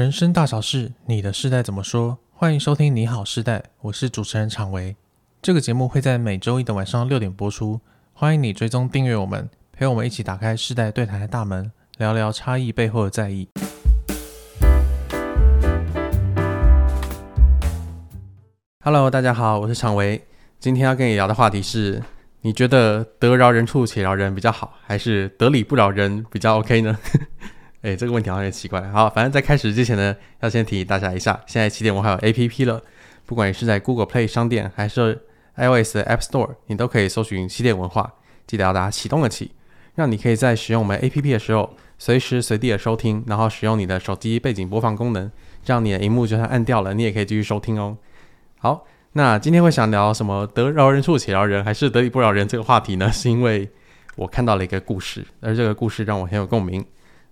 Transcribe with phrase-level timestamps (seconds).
[0.00, 2.16] 人生大小事，你的世代怎么说？
[2.30, 4.96] 欢迎收听《你好世代》，我是主持人常维。
[5.42, 7.78] 这个节目会在每周一的晚上六点播出，
[8.14, 13.46] 欢迎你追踪订阅我们，陪我们一起打开世代对谈的大门，聊聊差异背后的在意。
[18.82, 20.26] Hello，大家好，我是常维。
[20.58, 22.02] 今天要跟你聊的话题是：
[22.40, 26.98] 你觉得得饶人处且饶人比较好，还是得理不饶人比较 OK 呢？
[27.82, 28.82] 哎，这个问题好像有点奇怪。
[28.90, 32.82] 好，反正在开始之前呢，要先提醒大家一下，现在起点我还有 APP 了。
[33.24, 35.14] 不管你是在 Google Play 商店，还是
[35.56, 38.14] iOS 的 App Store，你都可以搜寻起点文化。
[38.46, 39.52] 记得要大家启动的启，
[39.94, 45.30] 让你可以在使用我们 APP 的时候，随时随地的收听，然后使用你的手机背景播放功能，
[45.64, 47.96] 这样你的荧幕就算按掉了，你也可以继续收听哦。
[48.58, 50.46] 好，那今天会想聊什么？
[50.48, 52.46] 得饶人处且饶人，还是得理不饶人？
[52.46, 53.70] 这个话题呢，是因为
[54.16, 56.84] 我看到了一个故事，而这个故事让我很有共鸣。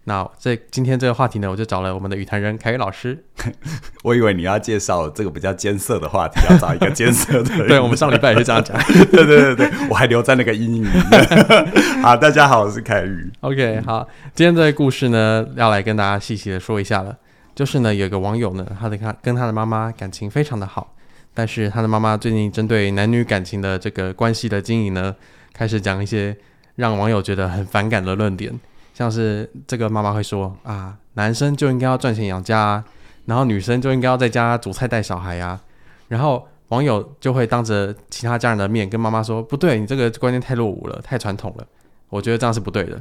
[0.09, 3.23] 那这今天这个话题呢，我就找了我们的语谈人凯宇老师。
[4.03, 7.69] 我以为你要介绍这个比较艰涩的话题，要找一个艰涩的人。
[7.69, 8.75] 对，我们上礼拜也是这样讲。
[9.13, 12.03] 对对对对，我还留在那个阴影里面。
[12.03, 13.31] 好，大家好，我是凯宇。
[13.41, 17.15] OK，好，今天这个故事呢，要来跟大家细细的说一下了。
[17.55, 20.95] 就是呢，有一个网友呢，他的他跟他的妈妈感情非常的好，
[21.35, 25.15] 但是他的妈妈最近针对男女感情的这个关系的经营呢，
[25.53, 26.35] 开始讲一些
[26.77, 28.59] 让网友觉得很反感的论点。
[28.99, 32.85] 像是这个妈妈会说啊，男生就应该要赚钱养家啊，
[33.27, 35.63] 然后女生就应该要在家煮菜带小孩啊，
[36.09, 41.67] 然后网友就会当着其他家人的面跟妈妈说，不对，你这个观念太落伍了，太传统了，
[42.09, 43.01] 我觉得这样是不对的。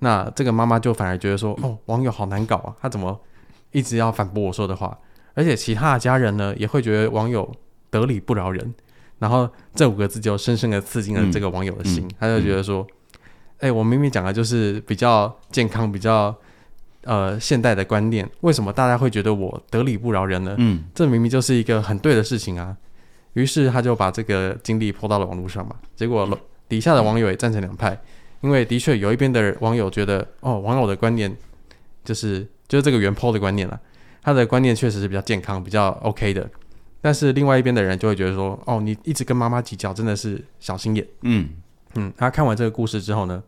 [0.00, 3.18] 那这个妈妈就反而觉得说，哦，网友好难搞啊，他怎么
[3.72, 4.98] 一直要反驳我说的话？
[5.32, 7.50] 而且其他的家人呢，也会觉得网友
[7.88, 8.74] 得理不饶人，
[9.18, 12.86] 然后这五个字就深深的刺进了这个网友的心，嗯嗯、他就觉得说。
[13.60, 16.34] 哎、欸，我明明讲的就是比较健康、比较
[17.04, 20.54] 呃现代的观念，为什么大家会觉得我得理不饶人呢？
[20.56, 22.74] 嗯，这明明就是一个很对的事情啊。
[23.34, 25.76] 于是他就把这个经历泼到了网络上嘛。
[25.94, 26.26] 结果
[26.68, 28.00] 底下的网友也赞成两派，
[28.40, 31.30] 因为的确有一边的网友觉得，哦，网友的观念
[32.02, 33.78] 就是就是这个原 po 的观念了，
[34.22, 36.48] 他的观念确实是比较健康、比较 OK 的。
[37.02, 41.06] 但是另外一边的人就会觉得说，哦，你一直跟妈妈计较，真的是小心眼。
[41.22, 41.50] 嗯。
[41.96, 43.42] 嗯，他看完这个故事之后呢，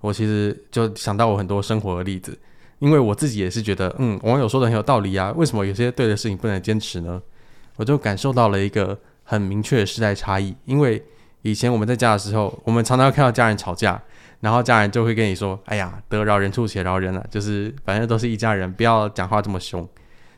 [0.00, 2.38] 我其实就想到我很多生活的例子，
[2.78, 7.20] 因为我自己也是觉得，嗯，网友说的很有道理啊，为什么有些对的事情不能坚持呢？
[7.76, 11.02] 我就感受到了一个很明确的时代差异，因为
[11.42, 14.00] 以前我们在家的时候，我们常常看到家人吵架，
[14.40, 19.88] 然后家人就会跟你说，哎呀，得饶人处且饶人了，就是反正都是一家人，不要讲话这么凶。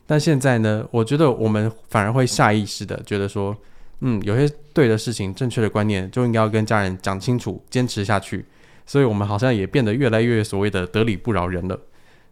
[0.06, 3.56] 但现在呢，我觉得我们反而会下意识的觉得说。
[4.02, 8.42] 嗯，有些对的事情、正确的观念就应该要跟家人讲清楚，坚持下去。
[8.90, 11.78] 所以，我们好像也变得越来越所谓的得理不饶人了。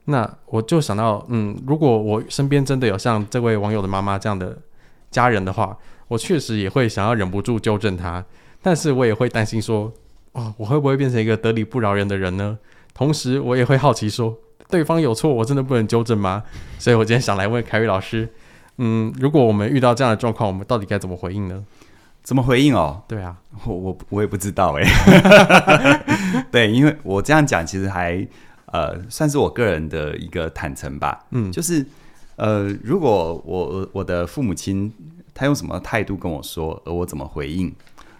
[0.06, 4.58] 那我就想到，嗯，如果我身边真的有像这位网友的妈妈这样的
[5.08, 8.24] 家人的话，我确实也会想要忍不住纠正他。
[8.60, 9.92] 但是我也会担心说，
[10.32, 12.58] 哦，我会不会变成一个得理不饶人的人呢？
[12.92, 14.36] 同时，我也会好奇说，
[14.68, 16.42] 对方有错，我真的不能纠正吗？
[16.76, 18.28] 所以我今天想来问凯宇老师。
[18.78, 21.64] 嗯，如果我们遇到这样的状况，我们到底该怎么回应呢？
[22.28, 23.02] 怎么回应哦？
[23.08, 23.34] 对啊，
[23.64, 24.84] 我我我也不知道哎。
[26.52, 28.28] 对，因为我这样讲其实还
[28.66, 31.24] 呃算是我个人的一个坦诚吧。
[31.30, 31.86] 嗯，就是
[32.36, 34.92] 呃，如果我我的父母亲
[35.32, 37.74] 他用什么态度跟我说，而我怎么回应，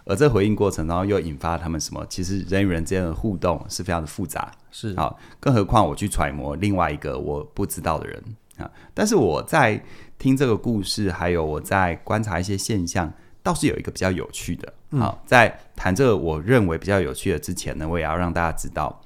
[0.05, 4.51] 而这回应过程然后又引发他们什么，其实人与人之间的互动是非常的复杂。
[4.71, 8.23] 是啊，更何况我去揣摩另外一个我不知道的人
[8.57, 9.79] 啊，但是我在。
[10.19, 13.09] 听这个故事，还有我在观察一些现象，
[13.41, 14.73] 倒是有一个比较有趣的。
[14.91, 19.01] 好，在谈这个我认为比较有趣的之前呢，我也要让大家知道，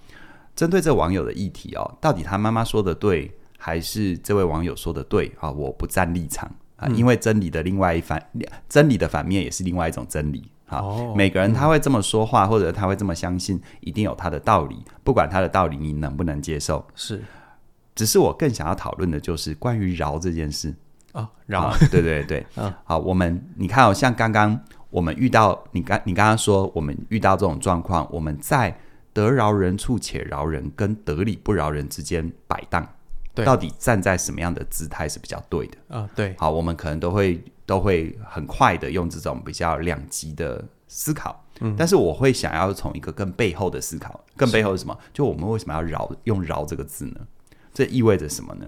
[0.55, 5.51] 针对这网友的议题哦，到底他妈妈说的对，还是这位网友说的对啊？
[5.51, 8.21] 我不站立场啊，因为真理的另外一反，
[8.69, 10.49] 真理的反面也是另外一种真理。
[10.65, 16.83] 好，每个人他会这么说话，或者他会这么相信，一定有他的道理，不管他的道理你能不能接受。
[16.95, 17.21] 是，
[17.93, 20.73] 只是我更想要讨论的就是关于饶这件事。
[21.13, 28.75] 啊，饶、哦，对对对，嗯， 好，我们你看哦，像刚刚我们遇到你刚你刚刚说我们遇到这种状况，我们在
[29.13, 32.87] 得饶人处且饶人跟得理不饶人之间摆荡，
[33.33, 35.77] 对，到底站在什么样的姿态是比较对的？
[35.95, 44.97] 啊，对，好，我们可能都会都会很快的用这种比较两极的思考，嗯，但是我会想要从一个更背后的思考，更背后是什么？
[45.13, 47.19] 就我们为什么要饶用饶这个字呢？
[47.71, 48.65] 这意味着什么呢？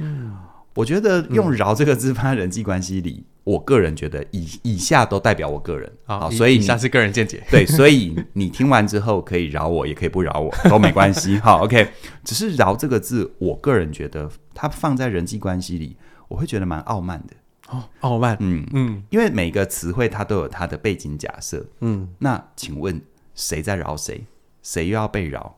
[0.00, 0.36] 嗯。
[0.76, 7.42] 我觉得用“饶”这个字放在人际关系里，我个人觉得以以下都代表我个人好，好，所以以下是个人见解。
[7.50, 11.38] 对，所以你听完之后可以饶我， 也可以不饶我，都没关系。
[11.42, 11.88] 好，OK，
[12.22, 15.96] 只是“饶”这个字，我个人觉得它放在人际关系里，
[16.28, 17.34] 我会觉得蛮傲慢的。
[17.68, 21.66] 哦，傲慢，嗯嗯因为每个词汇它都有它的背景假设。
[21.80, 23.00] 嗯，那请问
[23.34, 24.26] 谁在饶谁？
[24.62, 25.56] 谁又要被饶？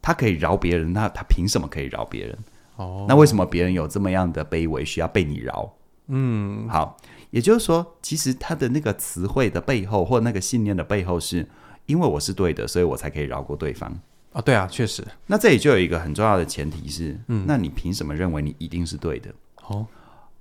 [0.00, 2.38] 他可以饶别人，那他凭什么可以饶别人？
[2.78, 5.70] 哦，那为什么别人有这么样的卑微，需要被你饶？
[6.06, 6.96] 嗯，好，
[7.30, 11.46] 也就是说，其实他的那个词汇的背后，或那个信念的背后，是
[11.86, 13.92] 因为我是对的，所以我才可以饶过对方。
[14.32, 15.06] 哦，对啊，确实。
[15.26, 19.30] 那这里就有一个很重要的前提是，嗯那你凭什么认为你一定是对的？
[19.66, 19.86] 哦，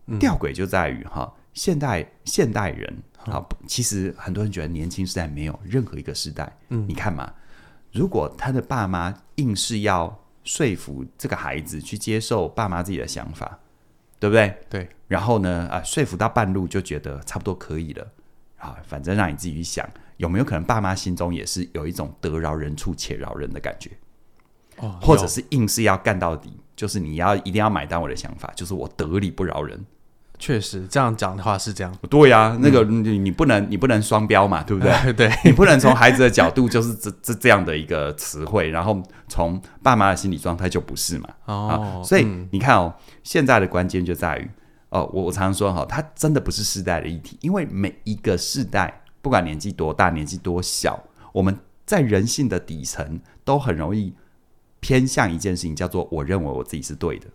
[0.06, 6.56] 嗯吊诡就在于哈，现代现代人啊，其实很多人觉得年轻时代没有任何一个时代。
[6.69, 7.34] 嗯你看嘛，
[7.92, 13.59] 如果他的爸妈硬是要说服这个孩子去接受爸妈自己的想法，
[14.17, 14.57] 对不对？
[14.69, 18.07] 对，然后呢，啊，说服到半路就觉得差不多可以了
[18.55, 19.85] 啊，反正让你自己去想，
[20.15, 23.91] 有没有可能爸妈心中也是有一种得饶人处且饶人的感觉，
[24.77, 29.85] 哦，或者是硬是要干到底，就是你要一定要买单我的想法，就是我得理不饶人。
[30.39, 34.94] 确实这样讲的话是这样， 对呀、那个你你不能你不能双标嘛，对不对？
[35.13, 41.30] 对，你不能从孩子的角度就是这这这样的一个词汇，然后从爸妈的心理状态就不是嘛。
[41.45, 42.94] 哦啊，，所以嗯你看哦，
[43.24, 44.50] 现在的关键就在于
[44.89, 51.01] 哦，我我常常说哈、哦，它真的不是世代的议题，因为每一个世代，不管年纪多大，年纪多小，
[51.34, 54.13] 我们在人性的底层都很容易
[54.80, 57.28] 偏向一件事情，叫做我认为我自己是对的。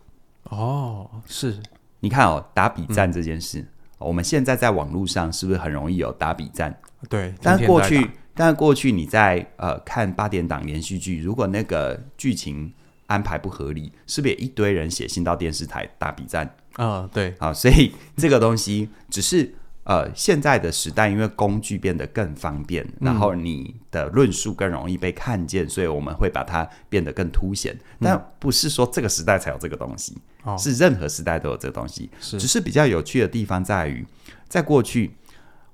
[0.45, 1.57] 哦，是，
[2.03, 3.65] 你看哦，打比战这件事，
[3.97, 6.77] 我们现在在网络上是不是很容易有打比战？
[7.07, 12.69] 对，但是过去但是过去你在呃看八点档连续剧，如果那个剧情
[13.07, 16.53] 安排不合理，是不是也一堆人写信到电视台打比战？
[16.73, 27.77] 啊，对，好，所以这个东西只是呃现在的时代，因为工具变得更方便，然后你的论述更容易被看见，所以我们会把它变得更凸显。
[27.99, 32.09] 但不是说这个时代才有这个东西，哦，是任何时代都有这个东西。
[32.19, 32.39] 是。
[32.39, 34.05] 只是比较有趣的地方在于，
[34.47, 35.15] 在过去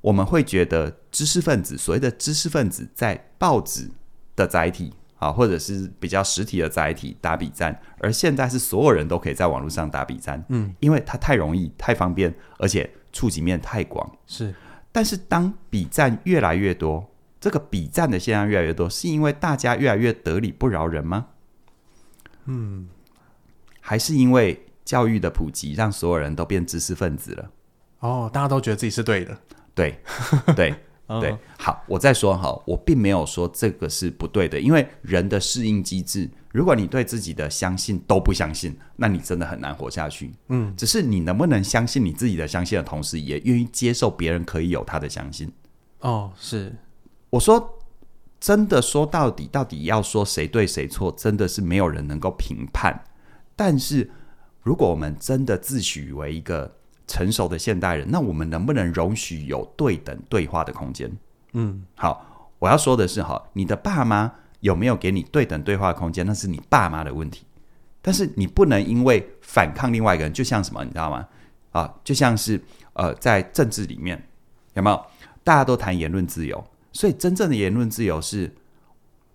[0.01, 3.91] 我们会觉得知识分子，所谓的知识分子，在报纸
[4.35, 14.09] 的载体啊，或者是比较实体的载体打比战，而现在是所有人都可以在网络上打比战，嗯，因为它太容易、太方便，而且触及面太广。
[14.25, 14.53] 是，
[14.91, 17.09] 但是当比战越来越多，
[17.39, 21.27] 这个比战的现象越来越多，是因为大家越来越得理不饶人吗？
[22.45, 22.87] 嗯，
[23.79, 27.51] 还是因为教育的普及，让所有人都变知识分子了？
[27.99, 29.37] 哦，大家都觉得自己是对的，
[29.73, 29.99] 对，
[30.55, 30.73] 对。
[31.11, 40.33] 嗯对，好，我再说哈，我并没有说这个是不对的，因为人的适应机制，如果你对自己的相信都不相信，那你真的很难活下去。
[40.47, 45.51] 嗯，只是你能不能相信你自己的相信的同时，也愿意接受别人可以有他的相信。
[45.99, 46.75] 哦，是，
[47.29, 47.79] 我说，
[48.39, 53.03] 真的说到底，到底要说谁对谁错，真的是没有人能够评判。
[53.55, 54.09] 但是，
[54.63, 56.73] 如果我们真的自诩为一个
[57.05, 61.11] 成熟的现代人，那我们能不能容许有对等对话的空间？
[61.53, 67.45] 嗯，好，我要说的是，哈，你的爸妈有没有给你对等对话空间，那是你爸妈的问题。
[68.01, 71.27] 但是你不能因为反抗另外一个人，就像什么，你知道吗？
[71.71, 72.59] 啊，就像是
[72.93, 74.27] 呃，在政治里面
[74.73, 75.05] 有没有
[75.43, 76.63] 大家都谈言论自由，
[76.93, 78.51] 所以真正的言论自由是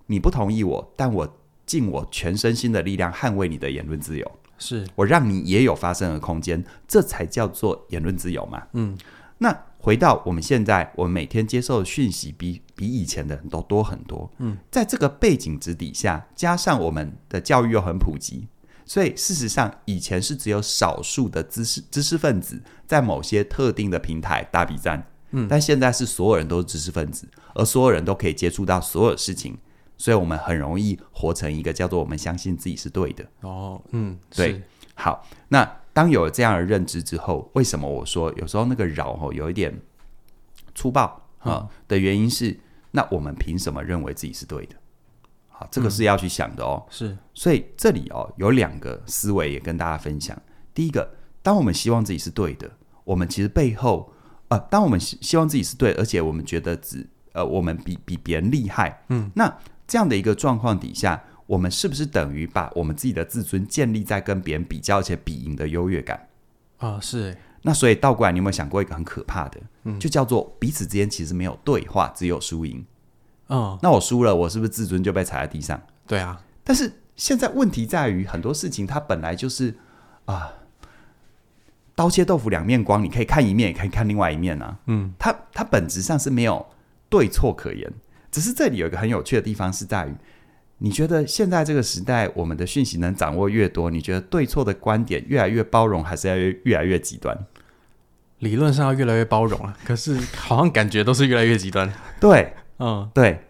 [0.06, 1.36] 你不同意我，但我
[1.66, 4.32] 尽我全身心的力量捍卫你的言论自由。
[4.58, 8.62] 是，我让你也有发声的空间，这才叫做言论自由嘛。
[8.72, 8.96] 嗯，
[9.38, 14.32] 那回到我们现在，我们每天接受的讯息比比以前的人都多很多。
[14.38, 18.48] 嗯，在这个背景之底下，加上我们的教育又很普及，
[18.86, 25.06] 所以事实上以前是只有少数的知识知识分子在某些特定的平台打比战。
[25.32, 29.58] 嗯，但现在是所有人都是知识分子，而所有人都可以接触到所有事情，
[29.98, 33.22] 所以我们很容易活成一个叫做我们相信自己是对的。
[33.42, 34.62] 哦，嗯，对，
[34.94, 39.72] 好，那当有了这样的认知之后，为什么我说有时候那个饶吼有一点
[40.74, 41.04] 粗暴
[41.38, 42.58] 啊、嗯的原因是，
[42.90, 44.74] 那我们凭什么认为自己是对的？
[45.48, 46.84] 好，这个是要去想的哦。
[46.90, 50.36] 是，所以这里哦有两个思维也跟大家分享。
[50.74, 51.08] 第一个，
[51.42, 52.68] 当我们希望自己是对的，
[53.04, 54.12] 我们其实背后
[54.48, 66.28] 呃，当我们希希望自己是对，而且我们觉得只呃我们比比别人厉害，嗯，那这样的一个状况底下，我们是不是等于把我们自己的自尊建立在跟别人比较而且比赢的优越感？
[66.78, 72.84] 啊，是欸，那所以倒过来，你有没有想过一个很可怕的，嗯就叫做彼此之间其实没有对话，只有输赢。
[73.48, 75.80] 嗯，那我输了，我是不是自尊就被踩在地上？
[76.06, 79.74] 对啊，但是现在问题在于，很多事情它本来就是
[80.24, 80.52] 啊，
[81.94, 84.78] 刀切豆腐两面光，你可以看一面，也可以看另外一面啊。
[84.86, 86.66] 嗯，它它本质上是没有
[87.08, 87.92] 对错可言，
[88.30, 90.14] 只是这里有一个很有趣的地方是在于，
[90.78, 97.36] 你觉得现在这个时代，我们的讯息能掌握越多，你觉得对错的观点越来越包容，还是要越越来越极端？
[98.40, 101.90] 理论上要越来越包容啊， 可是好像感觉都是越来越极端。
[102.20, 103.40] 对，嗯，对。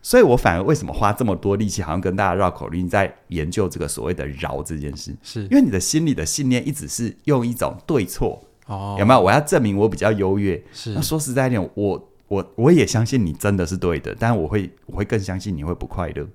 [0.00, 9.20] 所以我反而为什么花这么多力气，好像跟大家绕口令，在研究这个所谓的“饶”这件事，是因为你的心里的信念一直是用一种对错哦，有没有？
[9.20, 10.62] 我要证明我比较优越。
[10.72, 16.26] 是那说实在一点，我我我也相信你真的是对的，但我会我会更相信你会不快乐。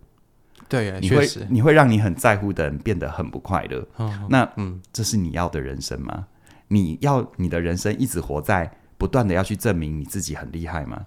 [0.82, 3.88] 对，你会你会让你很在乎的人变得很不快乐。
[3.98, 6.26] 哦，那嗯，这是你要的人生吗？
[6.70, 11.06] 你要你的人生一直活在不断的要去证明你自己很厉害吗？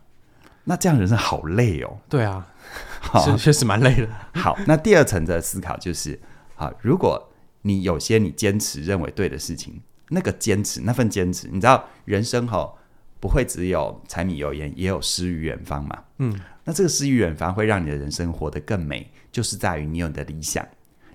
[0.63, 1.99] 那这样人生好累哦。
[2.09, 2.47] 对啊，
[3.01, 4.09] 好是确实蛮累的。
[4.35, 6.21] 好，那第二层的思考就是：
[6.55, 7.29] 好，如果
[7.63, 9.81] 你有些你坚持认为对的事情，
[10.11, 12.73] 那个坚持，那份坚持，你知道，人生哈
[13.19, 16.05] 不会只有柴米油盐，也有诗与远方嘛。
[16.19, 20.67] 嗯，那这个诗与远方会让你的人生活得更美，就是在于你有你的理想，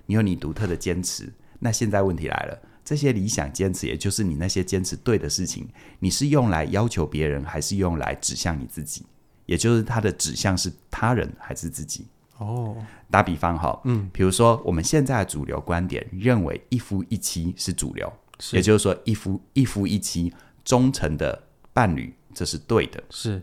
[0.06, 1.28] 你有你独特的坚持。
[1.58, 9.04] 那现在问题来了，这些理想坚持，也就是你那些坚持对的事情，你是用来要求别人，还是用来指向你自己？
[9.46, 12.06] 也就是它的指向是他人还是自己？
[12.38, 12.76] 哦，
[13.10, 18.12] 打比方哈，嗯，比如说我们现在的主流观点认为一夫一妻是主流，
[18.52, 20.32] 也就是说一夫一夫一妻
[20.64, 23.02] 忠诚的伴侣，这是对的。
[23.10, 23.42] 是，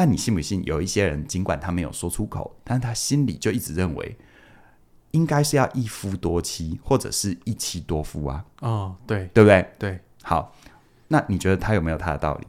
[0.00, 0.64] 但你信不信？
[0.64, 4.16] 有一些人尽管他没有说出口，但他心里就一直认为
[5.10, 9.70] 应该是要一夫多妻，或者是一妻多夫啊，哦，对对不对？
[9.78, 10.56] 对，好，
[11.08, 12.46] 那你觉得他有没有他的道理？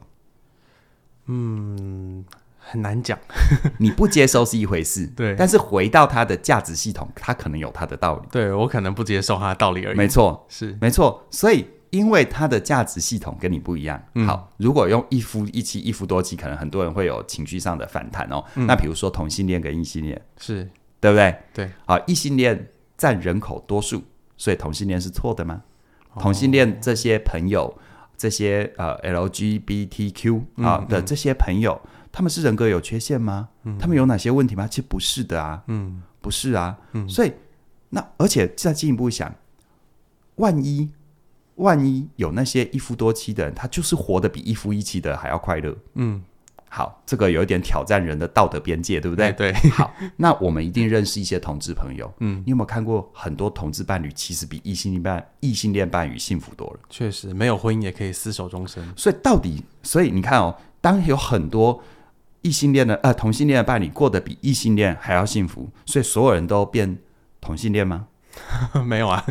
[1.26, 2.24] 嗯，
[2.58, 3.18] 很难讲。
[3.76, 8.26] 你不接受是一回事， 对但是回到他的价值系统，他可能有他的道理。
[8.32, 9.96] 对我可能不接受他的道理而已。
[9.98, 11.26] 没错，是，没错。
[11.30, 14.02] 所以，因为他的价值系统跟你不一样。
[14.14, 18.42] 嗯好，如果用一夫一妻、一夫多妻，可能很多人会有情绪上的反弹哦。
[18.56, 20.68] 嗯那比如说同性恋跟异性恋，是，
[20.98, 21.36] 对不对？
[21.52, 21.70] 对。
[21.84, 24.02] 好，异性恋占人口多数，
[24.38, 25.62] 所以同性恋是错的吗？
[26.14, 27.78] 哦同性恋这些朋友，
[28.16, 31.78] 这些呃 LGBTQ 啊、的这些朋友，
[32.10, 33.50] 他们是人格有缺陷吗？
[33.64, 34.66] 嗯他们有哪些问题吗？
[34.66, 36.78] 其实不是的啊，嗯不是啊。
[36.92, 37.32] 嗯所以
[37.90, 39.34] 那而且再进一步想，
[40.36, 40.90] 万一
[41.62, 45.74] 万一有那些一夫多妻的人，他就是活得比一夫一妻的还要快乐。
[45.94, 46.22] 嗯，
[46.68, 49.32] 好，这个有一点挑战人的道德边界，对不对？
[49.32, 52.12] 对，好，那我们一定认识一些同志朋友。
[52.20, 56.80] 嗯，你有没有看过很多同志伴侣其实比异性恋伴异性恋伴侣幸福多了？
[56.90, 58.82] 确实没有婚姻也可以厮守终身。
[58.96, 61.82] 所以到底，所以你看哦，当有很多
[62.40, 66.98] 异性恋的呃同性恋的伴侣过得比异性恋还要幸福，所以所有人都变
[67.40, 68.08] 同性恋吗？
[68.86, 69.24] 没有啊，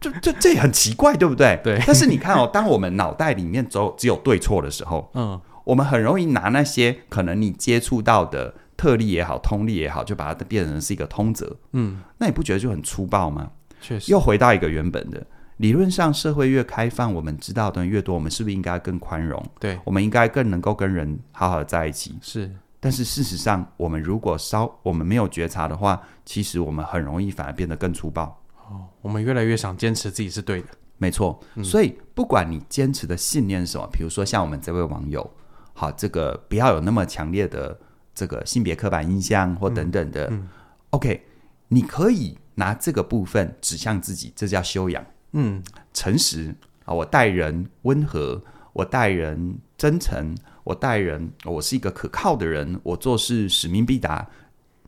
[0.00, 1.60] 这这这也很奇怪，对不对？
[1.62, 11.54] 对但是你看哦，当我们脑袋里面只有只有对错的时候，嗯，我们很容易拿那些可能你接触到的特例也好、通例也好，就把它变成是一个通则。
[11.72, 13.50] 嗯，那你不觉得就很粗暴吗？
[13.80, 15.26] 确实，又回到一个原本的
[15.58, 19.44] 理论上，社会越开放，我们知道的人越多，我们是不是应该更宽容？
[19.58, 22.18] 对，我们应该更能够跟人好好的在一起。
[22.22, 28.39] 是，但是事实上，我们如果稍我们没有觉察的话，其实我们很容易反而变得更粗暴。
[28.70, 30.68] 哦，我们越来越想坚持自己是对的。
[30.96, 35.28] 没错，所以不管你坚持的信念是什么，比如说像我们这位网友，
[35.72, 37.78] 好，这个不要有那么强烈的
[38.14, 40.28] 这个性别刻板印象或等等的。
[40.30, 40.48] 嗯
[40.90, 41.24] OK，
[41.68, 45.04] 你可以拿这个部分指向自己，这叫修养。
[45.32, 45.62] 嗯，
[45.94, 54.28] 诚实啊，我待人温和，我待人真诚，我待人，我是一个可靠的人，我做事使命必达，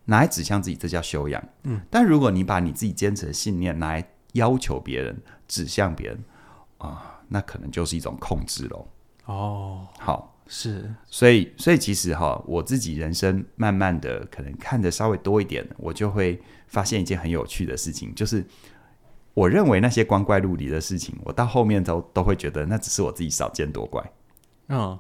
[0.05, 1.43] 拿来指向自己，这叫修养。
[1.65, 5.17] 嗯，但如果你把你自己坚持的信念拿来要求别人、
[5.47, 6.25] 指向别人
[6.79, 8.89] 啊，那可能就是一种控制喽。
[9.27, 18.45] 哦，好，是，所以，所以其实哈，我自己人生慢慢的可能看的稍微多一点，我就会发现一件很有趣的事情，就是
[19.35, 24.13] 我认为那些光怪陆离的事情，我到后面都都会觉得那只是我自己少见多怪。
[24.69, 24.99] 嗯，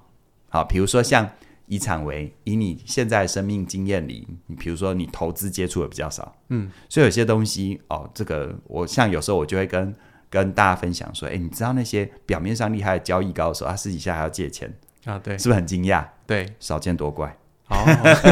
[0.49, 1.29] 好，比如说像
[1.73, 9.95] 以产为，以你现在的生命经验里，你比如说你投资接触的比较少，嗯，所以有些东西哦，这个我像有时候我就会跟
[10.29, 14.71] 跟大家分享说，哎，你知道那些表面上厉害的交易高手，他私底下还要借钱，
[15.07, 16.07] 啊，对，是不是很惊讶？
[16.27, 17.35] 对，少见多怪。
[17.69, 17.77] 哦，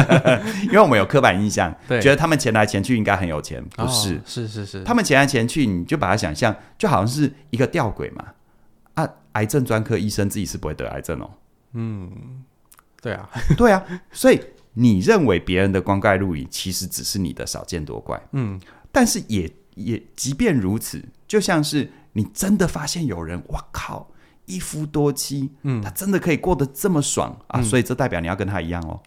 [0.69, 4.17] 因为我们有刻板印象，对觉得他们钱来钱去应该很有钱，不是？
[4.17, 8.25] 哦是是是，他们钱来钱去，你就把它想象就好像是一个吊诡嘛。
[8.93, 11.31] 啊，癌症专科医生自己是不会得癌症哦。
[11.73, 12.43] 嗯，
[13.01, 14.39] 对啊， 对啊，所以
[14.73, 18.21] 你认为别人的光怪陆离，其实只是你的少见多怪。
[18.33, 18.59] 嗯，
[18.91, 24.11] 但是也也即便如此，就像是你真的发现有人，哇靠，
[24.45, 27.59] 一夫多妻，嗯他真的可以过得这么爽啊！
[27.59, 28.99] 嗯所以这代表你要跟他一样哦。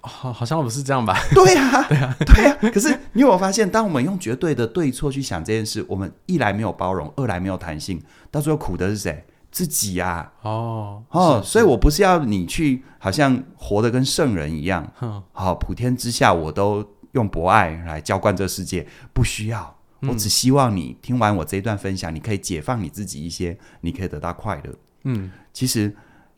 [0.00, 1.18] 好，好像不是这样吧？
[1.34, 2.70] 对呀、 啊，对呀、啊，对呀、啊。
[2.70, 9.24] 可是你有没有发现，当我们用绝对的对错去想这件事，我们一来没有包容，二来没有弹性，到最后苦的是谁？
[9.58, 10.08] 自己呀、
[10.42, 10.48] 啊。
[10.48, 19.76] 哦哦，所以我不是要你去好像活得跟圣人一样，哼好、普天之下我都用博爱来浇灌这世界，不需要。
[20.02, 24.72] 我只希望你听完我这一段分享，你可以解放你自己一些，你可以得到快乐。
[25.02, 25.92] 嗯，其实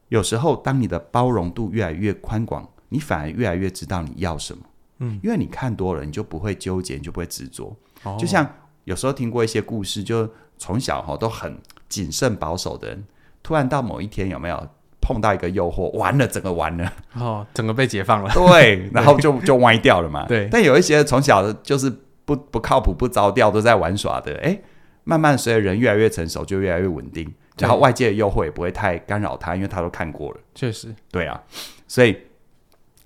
[0.08, 4.62] 有时候，当你的包容度越来越宽广，你反而越来越知道你要什么。
[5.00, 7.76] 嗯，因为你看多了，你就不会纠结，你就不会执着。
[8.02, 8.50] 哦就像
[8.84, 10.26] 有时候听过一些故事，就
[10.60, 13.04] 从小哈都很谨慎保守的人，
[13.42, 14.68] 突然到某一天有没有
[15.00, 18.30] 碰到一个诱惑，完了，整个完了，哦，整个被解放了。
[18.36, 20.26] 对，然后就就歪掉了嘛。
[20.26, 21.90] 对但有一些从小的就是
[22.26, 24.60] 不不靠谱、不着调，都在玩耍的，哎，
[25.04, 30.40] 慢慢随着人越来越成熟，就越来越稳定，然后外界的诱惑也不会太干扰他，因为他都看过了。
[30.54, 31.42] 确实，对啊，
[31.88, 32.16] 所以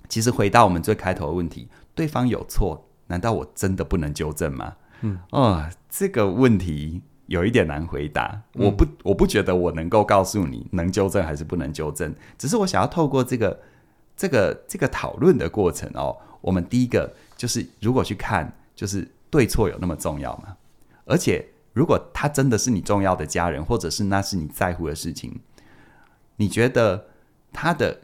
[0.09, 4.73] 其实回到我们最开头的问题，对方有错，难道我真的不能纠正吗？
[5.01, 8.41] 嗯，哦，这个问题有一点难回答。
[8.53, 13.59] 嗯我不，我不觉得我能够告诉你能纠正还是不能纠正，只是我想要透过这个、
[14.15, 20.55] 这个、这个讨论的过程哦，我们第一个就是如果去看，就是对错有那么重要吗？
[21.05, 25.39] 而且，如果他真的是你重要的家人，或者是那是你在乎的事情，
[26.37, 27.07] 你觉得
[27.51, 28.01] 他的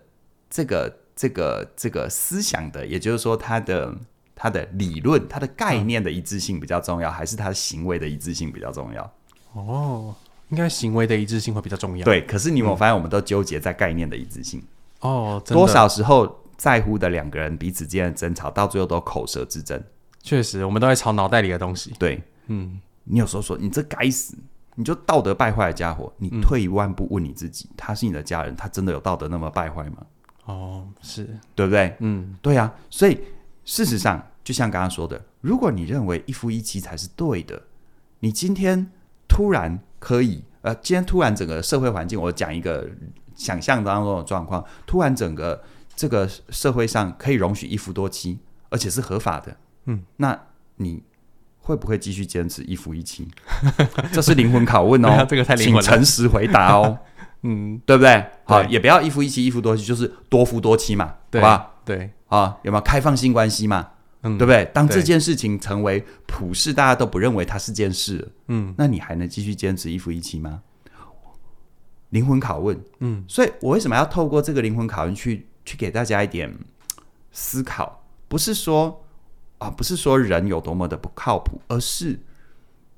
[0.49, 3.95] 这个、这个、这个思想的，也就是说他的。
[4.41, 9.13] 他的理论、他的概念的一致性比较重要，嗯、还是他的行为的一致性比较重要？
[9.53, 10.15] 哦，
[10.49, 12.03] 应该行为的一致性会比较重要。
[12.03, 14.59] 对，可是你有没有发现，我们都纠结在概念的一致性？
[15.01, 19.79] 嗯、哦，多少时候在乎的两个人彼此之间的争吵，到最后都口舌之争。
[20.23, 21.93] 确实，我们都在吵脑袋里的东西。
[21.99, 24.35] 对，嗯，你有时候说你这该死，
[24.73, 26.11] 你就道德败坏的家伙。
[26.17, 29.97] 你退一万步问你自己，嗯、他是你的家人，他真的有道德那么败坏吗？
[30.45, 31.95] 哦，是对不对？
[31.99, 32.73] 嗯，对啊。
[32.89, 33.19] 所以
[33.65, 34.19] 事实上。
[34.43, 37.61] 就像刚刚说的，如果你认为一夫一妻才是对的，
[38.19, 38.91] 你今天
[39.27, 42.89] 突然可以，呃，今天突然整个社会环境，我讲一个
[43.35, 45.63] 想象当中的状况，突然整个
[45.95, 50.39] 这个社会上可以容许一夫多妻，而且是合法的，嗯，那
[50.77, 51.03] 你
[51.59, 53.27] 会不会继续坚持一夫一妻？
[54.11, 56.97] 这是灵魂拷问哦， 这个太灵魂了，请诚实回答哦，
[57.43, 58.25] 嗯，对不对？
[58.45, 61.71] 好，也不要一夫一妻，一夫多妻，就是多夫多妻嘛，对好吧？
[61.85, 63.89] 对，啊，有没有开放性关系嘛？
[64.23, 64.65] 嗯，对不对？
[64.73, 70.61] 当这件事情成为普世，大家都不认为它是件事，嗯，那你还能继续坚持一夫一妻吗？
[72.09, 76.53] 灵魂拷问，嗯，所以我为什么要透过这个灵魂拷问去去给大家一点
[77.31, 78.03] 思考？
[78.27, 79.03] 不是说
[79.57, 82.19] 啊，不是说人有多么的不靠谱，而是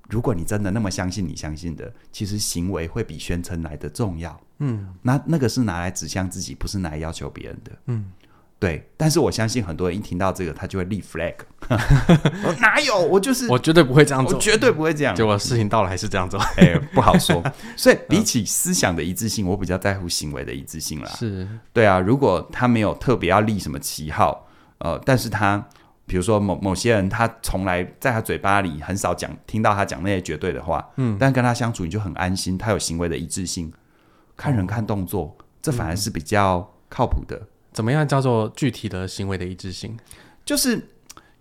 [0.09, 4.37] 如果你真的那么相信你相信的，其实行为会比宣称来的重要。
[4.57, 7.71] 嗯，那那个是拿来指向自己，不是拿来要求别人的。
[7.85, 8.11] 嗯。
[8.63, 11.33] 对，但是我相信很多人一听到这个，他就会立 flag。
[11.67, 12.97] 我哪有？
[12.97, 15.13] 我就是我绝对不会这样做，我绝对不会这样。
[15.13, 17.43] 结果事情到了还是这样做， 哎，不好说。
[17.75, 21.09] 所以比起思想的一致性，我比较在乎行为的一致性啦。
[21.09, 21.99] 是，对啊。
[21.99, 24.47] 如果他没有特别要立什么旗号，
[24.77, 25.61] 呃，但是他
[26.05, 33.73] 比如说某某些人，他从来在他嘴巴里很少讲，听到他讲那些绝对的话，嗯，但跟他相处你就很安心，他有行为的一致性，
[34.37, 37.41] 看人看动作，哦、这反而是比较靠谱的。
[37.73, 39.97] 怎么样叫做具体的行为的一致性？
[40.45, 40.79] 就是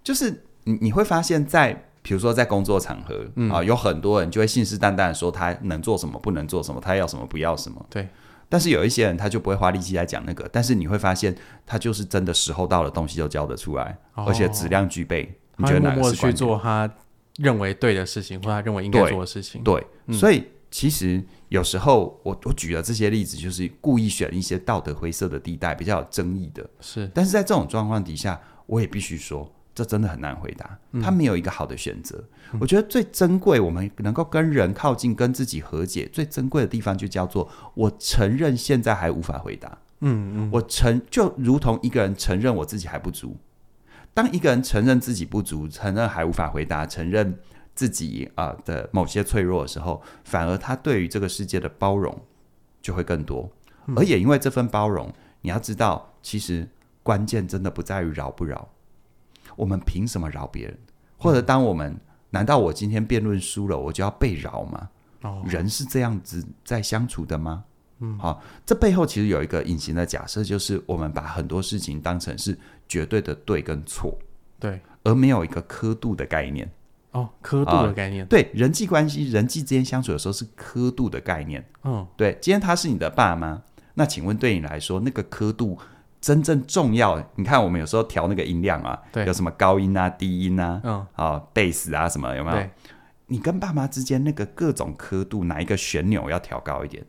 [0.02, 7.84] 就是你你会发现在，比如说在工作场合、嗯、啊，有很多人就会信誓旦旦的说他能做什么，不能做什么，他要什么，不要什么。
[7.90, 8.08] 对。
[8.48, 11.34] 但是有一些人他就不会花力气来讲那个，但是你会发现
[11.66, 15.32] 他就是真的时候到了，东西就交得出来，哦、而且质量具备。
[15.56, 16.90] 你觉得哪个是默默去做他
[17.36, 19.62] 认为对的事情，或他认为应该做的事情？
[19.62, 20.44] 对，对嗯、所以。
[20.72, 26.68] 其实有时候我我举了这些例子，就是故意选一些道德灰色的地带，比较有争议的。
[26.80, 30.78] 是，但是在这种状况底下，我也必须说，这真的很难回答。
[31.02, 32.24] 他没有一个好的选择。
[32.52, 39.78] 嗯、我觉得最珍贵，我们能够跟人靠近，跟自己和解，最珍贵的地方就叫做我承认现在还无法回答。
[40.00, 43.36] 嗯嗯，我承就如同一个人承认我自己还不足。
[44.14, 47.38] 当一个人承认自己不足，承认还无法回答，承认。
[47.74, 52.16] 自己啊的某些脆弱的时候，反而他对于这个世界的包容
[52.80, 53.50] 就会更多。
[53.86, 56.68] 嗯、而也因为这份包容，你要知道，其实
[57.02, 58.68] 关键真的不在于饶不饶。
[59.56, 60.78] 我们凭什么饶别人？
[61.18, 64.88] 或者当我们、嗯、难道我今天辩论输了，我就要被饶吗？
[65.22, 67.64] 哦、人是这样子在相处的吗？
[68.00, 72.58] 嗯，好，这背后其实有一个隐形的假设，就是我们把很多事情当成是
[72.88, 74.18] 绝对的对跟错，
[74.58, 76.68] 对，而没有一个刻度的概念。
[77.12, 78.24] 哦，刻度的概念。
[78.24, 81.62] 呃、对，人际关系，人际之间相处的时候是刻度的概念。
[81.84, 83.62] 嗯，对，今天他是你的爸妈，
[83.94, 85.78] 那请问对你来说，那个刻度
[86.22, 87.22] 真正重要？
[87.36, 92.56] 你看我们有时候调那个音量啊，对，有什么高音啊、低音啊，嗯，啊，贝斯啊什么有没有？
[92.56, 92.70] 对，
[93.26, 97.04] 你跟爸妈之间那个各种刻度，哪一个旋钮要调高一点？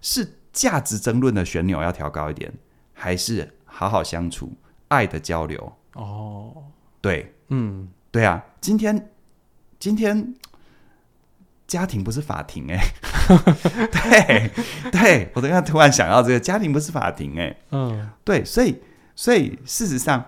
[0.00, 2.52] 是价值争论的旋钮要调高一点，
[2.92, 4.52] 还是好好相处、
[4.88, 5.72] 爱的交流？
[5.94, 6.64] 哦，
[7.00, 9.08] 对，嗯，对啊，今天。
[9.80, 10.34] 今天
[11.66, 18.76] 家庭不是法庭哎、欸， 对对，我刚刚突然想到这个家庭不是法庭哎、欸，嗯，对，所以
[19.16, 20.26] 所以事实上，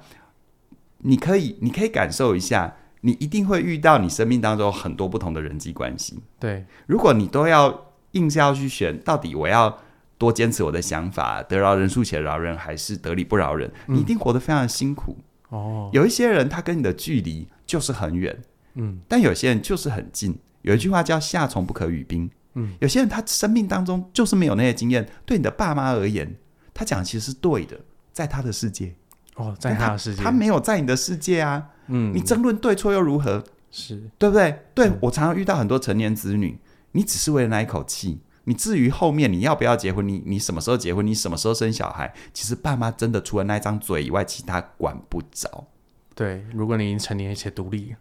[0.98, 6.22] 你可以你可以感受一下，你一定会遇到你生命当中很多不同的人际关系。
[6.40, 9.78] 对，如果你都要硬是要去选，到底我要
[10.16, 13.70] 多坚持我的想法，得饶人处且饶人，还是得理不饶人？
[13.86, 15.18] 你一定活得非常的辛苦
[15.50, 15.90] 哦。
[15.92, 18.42] 有一些人他跟你的距离就是很远。
[18.74, 20.38] 嗯，但有些人就是很近。
[20.62, 22.30] 有一句话叫“夏虫不可语冰”。
[22.54, 25.08] 嗯，有些人他生命当中就是没有那些经验。
[25.24, 26.36] 对你的爸妈而言，
[26.72, 27.80] 他讲的其实是对的，
[28.12, 28.94] 在他的世界。
[29.36, 31.70] 哦，在他的世界他，他没有在你的世界啊。
[31.88, 33.42] 嗯，你争论对错又如何？
[33.70, 34.62] 是对不对？
[34.74, 36.58] 对、嗯、我常常遇到很多成年子女，
[36.92, 38.20] 你只是为了那一口气。
[38.44, 45.66] 你至于后面你要不要结婚，你你什么时候结婚，你什么时候生小孩，其实爸妈真的除了那一张嘴以外，其他管不着。
[46.14, 47.94] 对，如果你已经成年且独立。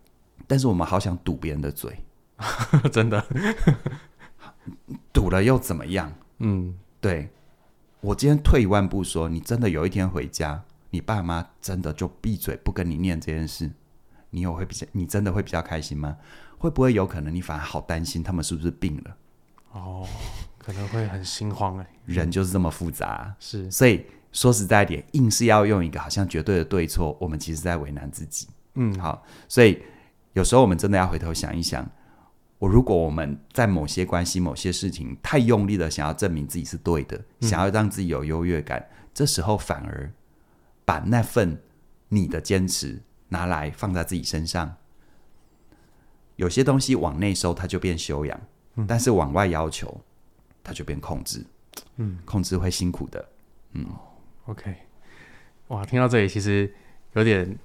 [0.51, 1.97] 但是我们好想堵别人的嘴，
[2.91, 3.25] 真的，
[5.13, 6.11] 堵了又怎么样？
[6.39, 7.29] 嗯，对，
[8.01, 13.71] 我今天退一万步说，你真的有一天回家，你爸妈真的就闭嘴不跟你念这件事，
[14.31, 16.17] 你有会比较，你真的会比较开心吗？
[16.57, 19.15] 会不会有可能你反而好担心他们是不是病了？
[19.71, 20.05] 哦，
[20.57, 28.49] 可能会很心慌哎，人就是这么复杂啊，是，所以说实在点，硬是要用一个好像绝对的对错，我们其实在为难自己。
[28.73, 29.81] 嗯，好，所以。
[30.33, 31.89] 有时候我们真的要回头想一想，
[32.57, 40.09] 我如果我们在某些关系、某些事情太用力的想要证明自己是对的，嗯、想要让自己有优越感，这时候反而
[40.85, 41.61] 把那份
[42.07, 44.73] 你的坚持拿来放在自己身上，
[46.37, 48.39] 有些东西往内收，它就变修养；
[48.75, 50.01] 嗯、但是往外要求，
[50.63, 51.45] 它就变控制。
[51.97, 53.29] 嗯，控制会辛苦的。
[53.73, 53.85] 嗯
[54.45, 54.75] ，OK，
[55.67, 56.73] 哇，听到这里其实
[57.13, 57.57] 有点。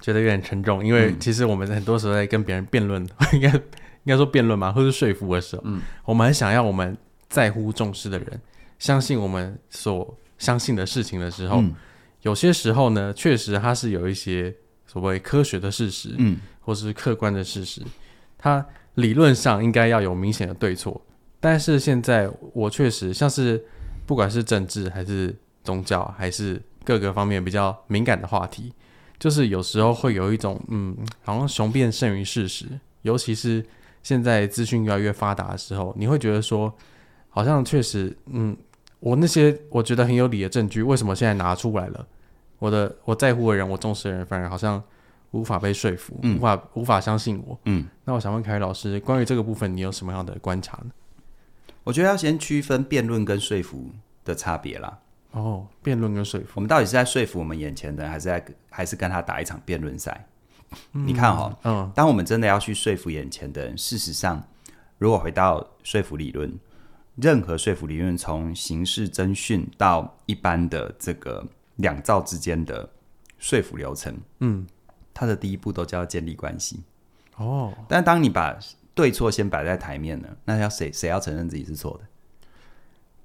[0.00, 3.60] 觉得有点沉重，因为其实我们很多时候在跟别人辩论，嗯、 应该应
[4.04, 6.96] 该说辩论嘛，或是说服的时候，嗯，我们很想要我们
[7.28, 8.40] 在乎重视的人
[8.78, 11.74] 相信我们所相信的事情的时候，嗯、
[12.22, 14.54] 有些时候呢，确实它是有一些
[14.86, 17.82] 所谓科学的事实，嗯，或是客观的事实，
[18.38, 21.00] 它理论上应该要有明显的对错，
[21.40, 23.62] 但是现在我确实像是
[24.06, 28.72] 不管是政治还是宗教还是各个方面比较敏感的话题。
[29.18, 32.66] 就是有时候会有一种，嗯，好像雄辩胜于事实，
[33.02, 33.64] 尤其是
[34.02, 36.72] 现在资讯越来越发达的时候，你会觉得说，
[37.28, 38.56] 好像确实，嗯，
[39.00, 42.06] 我那些我觉得很有理的证据，为什么现在拿出来了？
[42.58, 44.82] 我的我在乎的人，我重视的人，反而好像
[45.32, 47.58] 无法被说服，嗯、无法无法相信我。
[47.64, 50.90] 嗯，那我想问凯宇老师，关于这个部分，你有什么样的观察呢？
[51.84, 53.90] 我觉得要先区分辩论跟说服
[54.24, 54.98] 的差别啦。
[55.38, 60.26] 哦，辩论跟说服，我们到底是在说服我们眼前的人，还是在还是跟他打一场辩论赛？
[60.92, 64.42] 嗯、你看哈、哦，嗯，当我们真的要去说服眼前的人，事实上，
[64.98, 66.52] 如果回到说服理论，
[67.14, 71.46] 任何说服理论，从形式侦讯到一般的这个
[71.76, 72.88] 两造之间的
[73.38, 74.66] 说服流程，嗯，
[75.14, 76.82] 它的第一步都叫建立关系。
[77.36, 78.58] 哦，但当你把
[78.94, 82.04] 对错先摆在台面了，那要谁谁要承认自己是错的？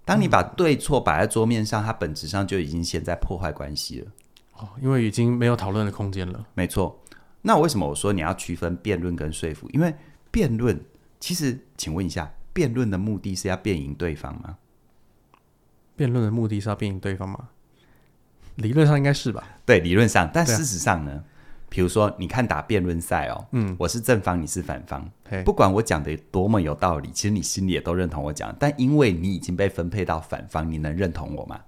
[0.05, 4.11] 当你把对错摆在桌面上，它本质上就已经现在破坏关系了。
[4.57, 6.45] 哦，因为已经没有讨论的空间了。
[6.53, 6.99] 没错。
[7.41, 9.69] 那为什么我说你要区分辩论跟说服？
[9.71, 9.93] 因为
[10.31, 10.79] 辩论
[11.19, 14.57] 其实，请问一下，辩论的目的是要辩赢对方吗？
[15.95, 17.49] 辩论的目的是要辩赢对方吗？
[18.55, 19.43] 理论上应该是吧。
[19.65, 21.23] 对，理论上，但事实上呢？
[21.73, 25.03] 比如说，你看打辩论赛哦，嗯，我是正方，你是反方，
[25.43, 28.55] 不管我讲的多么有道理，其实你心里也都认同我讲。
[28.59, 31.59] 但因为你已经被分配到反方，你能认同我吗？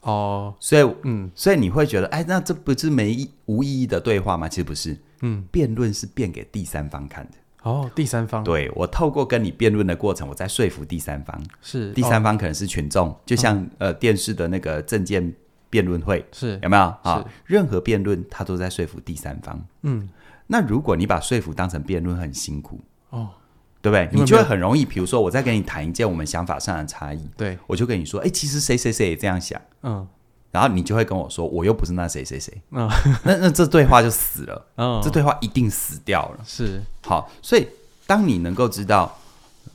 [0.00, 4.48] 哦，所以，嗯，所以你会觉得，哎，那这不是没意无意义的对话吗？
[4.48, 7.32] 其实不是，嗯，辩论是辩给第三方看的。
[7.62, 15.30] 哦，第三方，对，我透过跟你辩论的过程，我在说服第三方，是第三方可能是群众，就像呃电视的那个证见。
[15.76, 16.58] 辩论会是。
[16.62, 16.82] 有没有？
[17.02, 17.22] 啊？
[17.44, 19.62] 任何辩论，他都在说服第三方。
[19.82, 20.08] 嗯，
[20.46, 22.80] 那如果你把说服当成辩论，很辛苦。
[23.10, 23.28] 哦，
[23.82, 24.08] 对不对？
[24.10, 30.08] 你就会很容易，比如说我在跟你谈一件我们想法上的差异，对，我就跟你说，哎，其实谁谁谁也这样想，嗯，
[30.50, 32.88] 然后你就会跟我说，我又不是那谁谁谁，嗯，
[33.22, 36.40] 那那这对话就死了，嗯，这对话一定死掉了。
[36.42, 36.80] 是。
[37.02, 37.68] 好，所以
[38.06, 39.18] 当你能够知道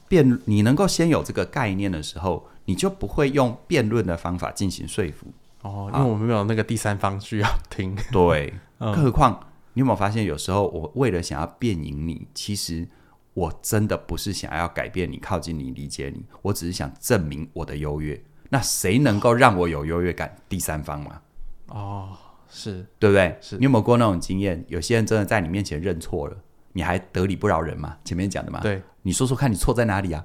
[0.07, 5.27] 辩，你能够先有这个概念的时候，你就不会用辩论的方法进行说服。
[5.62, 7.95] 哦，因为我们没有那个第三方需要听。
[8.12, 9.39] 对， 嗯、更何况
[9.74, 12.88] 你有没有发现，有时候我为了想要辩赢你，其实
[13.34, 18.21] 我真的不是想要改变你、靠近你、理解你，我只是想证明我的优越。
[18.50, 20.36] 那谁能够让我有优越感？
[20.50, 21.21] 第三方嘛。
[21.67, 22.10] 哦，
[22.50, 23.38] 是对不对？
[23.39, 24.65] 是你有没有过那种经验？
[24.67, 26.36] 有些人真的在你面前认错了，
[26.74, 27.95] 你还得理不饶人吗？
[28.04, 28.60] 前面讲的嘛。
[28.60, 30.21] 对，你说说看你错在哪里啊？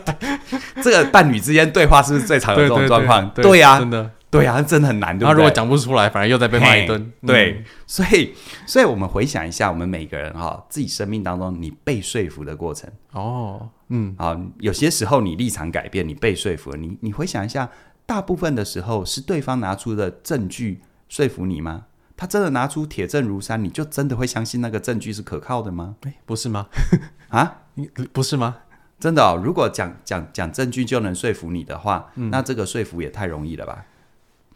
[0.82, 3.30] 这个伴侣之间对话是不是最常有这种状况？
[3.30, 4.10] 对呀，真的。
[4.28, 7.12] 对啊，真的很难，对他如果讲不出来，反而又在被骂一顿。
[7.24, 8.34] 对，嗯、所以，
[8.66, 12.90] 所以我们回想一下，我们每个人哈、哦，自己生命当中你被说服的过程。
[13.12, 16.76] 哦，嗯，啊，有些时候你立场改变，你被说服了。
[16.76, 17.70] 你你回想一下，
[18.04, 21.86] 大部分的时候是对方拿出的证据说服你吗？
[22.16, 25.96] 他真的拿出铁证如山，你就真的会相信那个证据是可靠的吗？
[26.02, 26.66] 诶，不是吗？
[27.28, 27.62] 啊，
[28.12, 28.56] 不是吗？
[28.98, 33.84] 真的哦，如果讲讲讲证据就能说服你的话，嗯、那这个说服也太容易了吧？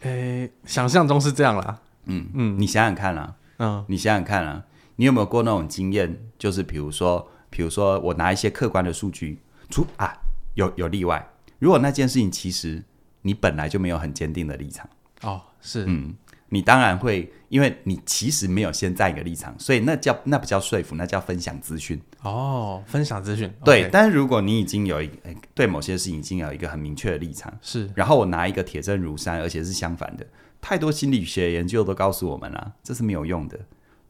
[0.00, 1.80] 诶，想象中是这样啦。
[2.04, 4.64] 嗯嗯，你想想看啊，嗯，你想想看啊，
[4.96, 6.18] 你有没有过那种经验？
[6.38, 10.12] 就是比如说，比如说我拿一些客观的数据，出啊，
[10.54, 11.28] 有有例外。
[11.58, 12.82] 如果那件事情其实
[13.22, 14.88] 你本来就没有很坚定的立场，
[15.22, 16.14] 哦，是，嗯，
[16.50, 22.00] 你当然会，因为你其实没有先在一个立场，所以那叫那不叫说服，那叫分享资讯。
[22.22, 23.88] 哦，分享资讯，对。
[23.90, 25.10] 但是如果你已经有一
[25.54, 30.26] 对某些事情已经有一个很明确的立场，是，然后我拿一个铁证如山，而且是相反的，
[30.60, 33.58] 太多心理学研究都告诉我们了、啊，这是没有用的，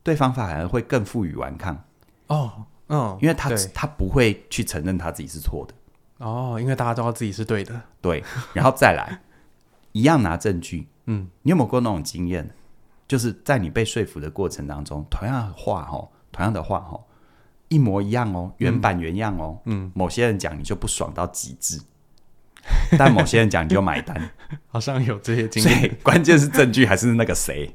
[0.03, 1.85] 对方反而会更负隅顽抗。
[2.26, 5.74] 哦，嗯，因为他他不会去承认他自己是错的。
[6.26, 7.81] 哦，因为大家都知道自己是对的。
[8.00, 9.20] 对，然后再来
[9.92, 10.88] 一样拿证据。
[11.07, 12.50] 嗯，你有没有过那种经验？
[13.09, 17.00] 就是在你被说服的过程当中，同样的话哦，同样的话哦。
[17.68, 19.61] 一模一样哦，原版原样哦。
[19.64, 21.81] 嗯，某些人讲你就不爽到极致，
[22.98, 24.31] 但某些人讲你就买单。
[24.66, 25.96] 好像有这些经验。
[26.03, 27.72] 关键是证据还是那个谁？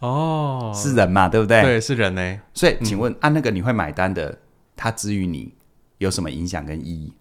[0.00, 1.62] 哦，是人嘛，对不对？
[1.62, 2.40] 对，是人呢。
[2.52, 4.38] 所以，请问，按、嗯啊、那个你会买单的，
[4.76, 5.54] 他之于你
[5.96, 7.14] 有什么影响跟意义？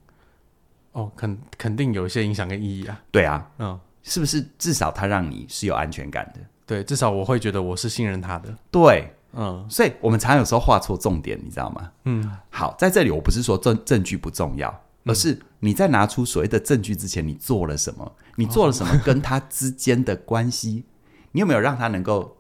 [0.92, 3.02] 哦，肯肯定有一些影响跟意义啊。
[3.12, 6.40] 对啊，嗯，是不是至少他让你是有安全感的？
[6.66, 8.56] 对，至少我会觉得我是信任他的。
[8.72, 9.12] 对。
[9.38, 11.92] 嗯，所以我们常常有时候画错重点，你知道吗？
[12.06, 18.10] 嗯，好，在这里我不是说证证据不重要，而是你在拿出所谓的证据之前，你做了什么？
[18.38, 20.86] 你做了什么跟他之间的关系？
[20.88, 20.90] 哦、
[21.34, 22.38] 你有没有让他能够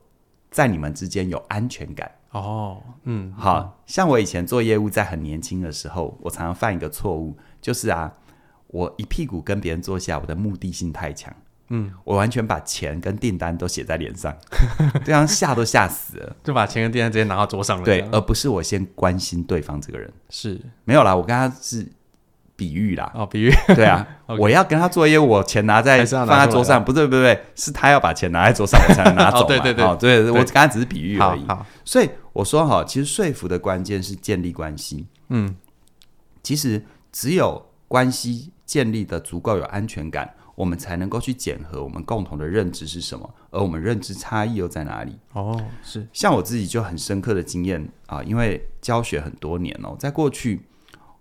[0.49, 2.09] 在你们之间有安全感？
[2.31, 8.13] 哦，嗯，好像我以前做业务，在很年轻的时候，我常常犯一个错误，就是啊，
[8.67, 11.35] 我一屁股跟别人坐下，我的目的性太强。
[11.69, 14.35] 嗯，我完全把钱跟订单都写在脸上，
[15.03, 17.83] 对方吓都吓死了，就把钱跟订单直接拿到桌上了。
[17.83, 20.11] 对，而不是我先关心对方这个人。
[20.29, 21.87] 是没有啦，我跟他是
[22.55, 23.11] 比喻啦。
[23.15, 23.51] 哦，比喻。
[23.75, 24.07] 对啊，
[24.39, 31.43] 我要跟他做业务，我钱拿在放在桌上，不对不对，是他要把钱拿在桌上，我才能拿走 对对对，哦、对，我刚才只是比喻而已。
[31.47, 35.07] 好所以我说哈，其实说服的关键是建立关系。
[35.29, 35.55] 嗯，
[36.43, 40.31] 其实只有关系建立的足够有安全感。
[40.55, 45.17] 我们才能够去检核我们共同的认知是什么，而我们认知差异又在哪里？
[45.33, 50.61] 哦，是像我自己就很深刻的经验啊，因为教学很多年哦，在过去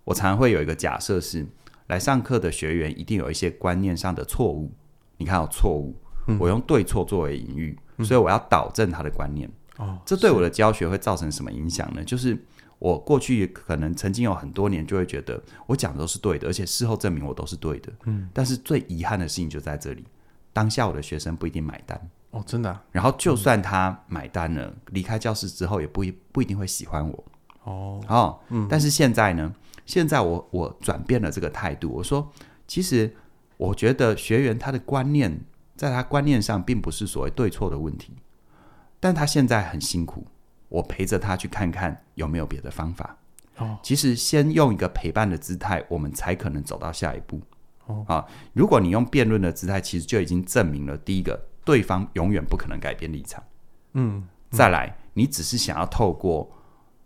[0.05, 1.47] 我常常会有一个假设是，
[1.89, 4.73] 来上课的学员一定有一些观念上的错误。
[5.17, 5.95] 你看，有错误，
[6.29, 9.51] 嗯、我用对错作为隐喻，所以我要导正他的观念。
[9.79, 12.05] 哦，这对我的教学会造成什么影响呢？
[12.05, 12.39] 就是。
[12.79, 17.93] 我过去可能曾经有很多年就会觉得我讲的都是对的，而且事后证明我都是对的。
[18.05, 20.05] 嗯，但是最遗憾的事情就在这里，
[20.53, 22.11] 当下我的学生不一定买单。
[22.31, 22.83] 哦，真的啊？
[22.91, 27.25] 然后就算他买单了，离开教室之后也不一不一定会喜欢我。
[27.63, 28.67] 哦哦，嗯。
[28.69, 29.55] 但是现在呢？
[29.87, 32.33] 现在我我转变了这个态度，我说
[32.67, 33.15] 其实
[33.59, 35.41] 我觉得学员他的观念，
[35.77, 38.15] 在他观念上并不是所谓对错的问题，
[38.99, 40.27] 但他现在很辛苦。
[40.75, 43.17] 我陪着他去看看有没有别的方法。
[43.59, 47.41] 哦，其实先用一个陪伴的姿态，我们才可能走到下一步。
[47.87, 53.41] 哦，啊，如果你用辩论的姿态，其实就已经证明了第一个，对方永远不可能改变立场。
[53.93, 56.51] 嗯，嗯，再来，你只是想要透过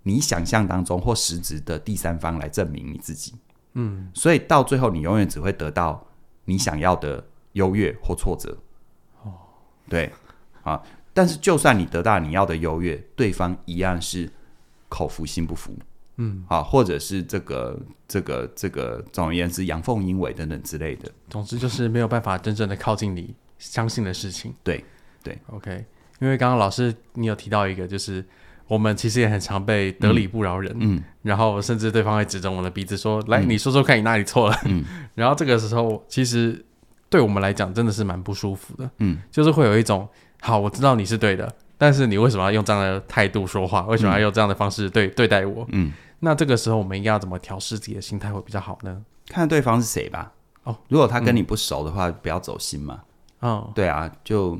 [0.02, 3.34] 你想象当中或实质的第三方来证明你自己。
[3.74, 6.06] 嗯，所以到最后，你永远只会得到
[6.46, 8.56] 你想要的优越或挫折。
[9.22, 9.34] 哦，
[9.90, 10.10] 对，
[10.62, 10.82] 啊。
[11.18, 14.30] 但是，就算你得到你要的优越，对方一样是
[14.88, 15.76] 口服心不服，
[16.16, 17.76] 嗯，啊，或者是这个、
[18.06, 21.10] 这个、这个，总而言之，阳奉阴违等等之类的。
[21.28, 24.54] 总之，就是没有办法真正的靠近你，相信的事情。
[24.62, 24.84] 对
[25.24, 25.84] 对，OK。
[26.20, 28.24] 因为刚刚老师你有提到一个，就是
[28.68, 34.84] 我们其实也很常被得理不饶人，嗯，然后甚至对方会指着我们的鼻子说：“来，你说说看你哪里错了。”嗯，
[35.16, 36.64] 然后这个时候其实
[37.10, 40.08] 对我们来讲真的是蛮不舒服的，嗯，就是会有一种
[40.40, 43.82] 好，我知道你是对的，但是你为什么要用这样的态度说话？
[43.82, 45.66] 为什么要用这样的方式对对待我？
[45.70, 49.02] 嗯，那这个时候我们应该要怎么调试自己的心态会比较好呢？
[49.28, 50.32] 看对方是谁吧。
[50.64, 53.00] 哦，如果他跟你不熟的话，不要走心嘛。
[53.40, 54.58] 哦，对啊，就。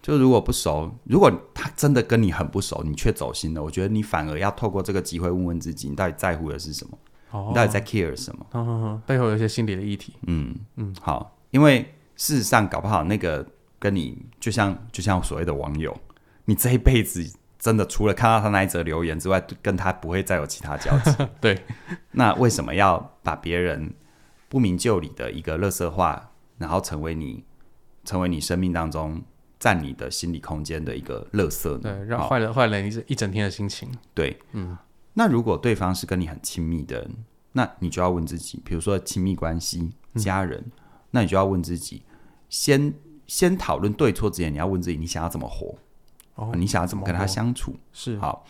[0.00, 6.98] 就如果不熟，如果他真的跟你很不熟，你却走心了，我觉得你反而要透过这个机会问问自己，你到底在乎的是什么？
[7.32, 9.02] 哦，你到底在 care 什么？
[9.04, 10.14] 背后有一些心理的议题。
[10.26, 11.80] 嗯嗯，好，因为
[12.16, 13.44] 事实上搞不好那个
[13.78, 15.96] 跟你就像就像所谓的网友，
[16.44, 17.24] 你这一辈子
[17.58, 21.10] 真的除了看到他那一则留言之外，跟他不会再有其他交集。
[21.40, 21.64] 对，
[22.12, 23.92] 那为什么要把别人
[24.48, 27.44] 不明就里的一个垃圾话，然后成为你
[28.04, 29.22] 成为你生命当中？
[29.60, 31.80] 占你的心理空间的一个垃圾呢？
[31.82, 33.90] 对，让坏了坏了你这一整天的心情。
[34.14, 34.78] 对，嗯，
[35.14, 37.10] 那如果对方是跟你很亲密的人，
[37.50, 40.72] 那你就要问自己，比如说亲密关系、家人，嗯、
[41.10, 42.04] 那你就要问自己，
[42.48, 42.94] 先
[43.28, 45.72] 先讨论对错之前，你要问自己，你想要怎么活？
[46.34, 47.76] 哦，你想要怎么跟他相处？
[47.92, 48.44] 是好。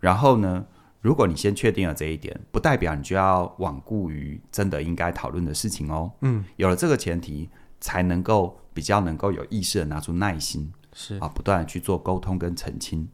[0.00, 0.66] 然后呢，
[1.00, 6.12] 如果你先确定了这一点，不代表你就要罔顾于真的应该讨论的事情哦。
[6.20, 7.48] 嗯，有了这个前提，
[7.80, 8.60] 才能够。
[8.74, 13.08] 比较能够有意识的拿出耐心，是啊，不断的去做沟通跟澄清。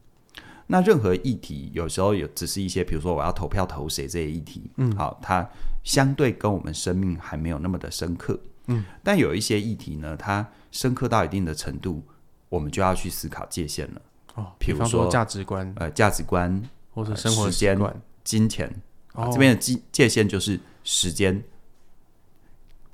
[0.65, 5.47] 那任何议题，有时候有只是一些，比如说我要投票投谁这些议题，嗯，好，它
[5.83, 12.03] 相对跟我们生命还没有那么的深刻，嗯，但有一些议题呢，它深刻到一定的程度，
[12.49, 14.01] 我们就要去思考界限了。
[14.35, 16.61] 哦，比如说，价值观，呃，价值观
[16.93, 17.77] 或者生活时间、
[18.23, 18.73] 金钱，
[19.13, 21.43] 啊，这边的界界限就是时间。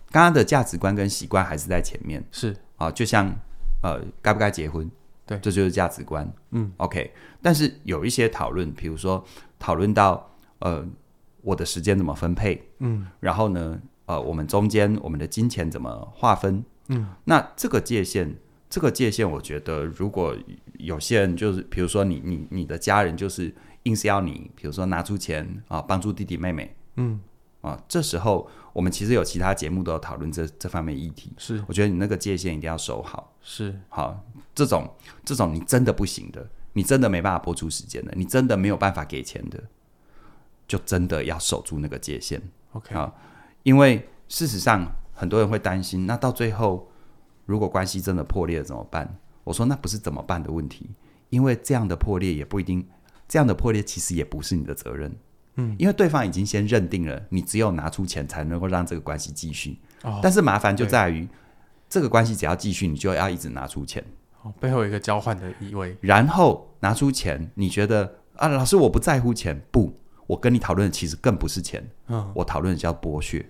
[0.09, 3.29] 刚刚的价值观跟习惯还是在前面，是啊，就像
[3.83, 4.89] 呃，该不该结婚，
[5.25, 7.13] 对，这就是价值观，嗯，OK。
[7.41, 9.23] 但是有一些讨论，比如说
[9.59, 10.27] 讨论到
[10.59, 10.83] 呃，
[11.41, 18.35] 我的时间怎么分配，嗯，然后呢，呃，我们中间我们的金钱怎么划分，嗯，那这个界限，
[18.69, 20.35] 这个界限，我觉得如果
[20.77, 27.19] 有些人就是，比如说你你你的家人就是硬是要你，比如说拿出钱啊，帮助弟弟妹妹，嗯。
[27.61, 31.33] 啊，这时候我们其实有其他节目都有讨论这这方面议题。
[31.37, 33.33] 是，我觉得你那个界限一定要守好。
[33.41, 34.23] 是，好，
[34.53, 34.87] 这种
[35.25, 39.61] 这种你真的不行的，你真的没办法播出时间的，你真的没有办法给钱的，
[40.67, 42.41] 就真的要守住那个界限。
[42.73, 43.11] OK，啊，
[43.63, 44.85] 因为事实上
[45.17, 46.87] 很多人会担心，那到最后
[47.45, 49.17] 如果关系真的破裂了怎么办？
[49.43, 50.91] 我说那不是怎么办的问题，
[51.29, 52.87] 因为这样的破裂也不一定，
[53.27, 55.11] 这样的破裂其实也不是你的责任。
[55.55, 59.79] 嗯，因为对方已经先认定了，你只有拿出钱才能够让这个关系继续。
[60.03, 61.27] 哦，但是麻烦就在于，
[61.89, 64.03] 这个关系只要继续，你就要一直拿出钱。
[64.43, 65.97] 哦，背后有一个交换的意味。
[65.99, 69.91] 然后拿出钱，你觉得啊，老师我不在乎钱，不，
[70.27, 71.89] 我跟你讨论的其实更不是钱。
[72.07, 73.43] 嗯，我讨论的叫剥削。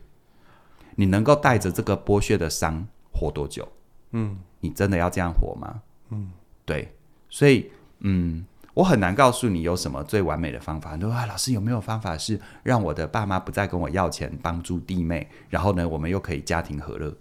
[0.98, 3.66] 你能够带着这个剥削的伤活多久？
[4.12, 5.82] 嗯，你真的要这样活吗？
[6.10, 6.30] 嗯，
[6.66, 6.94] 对，
[7.30, 8.46] 所以嗯。
[8.78, 10.96] 我很难告诉你有什么最完美的方法。
[10.96, 17.12] 你说啊，老师有没有方法是让我的爸妈不再跟我要钱，帮助弟妹，然后呢，我们又可以家庭和乐？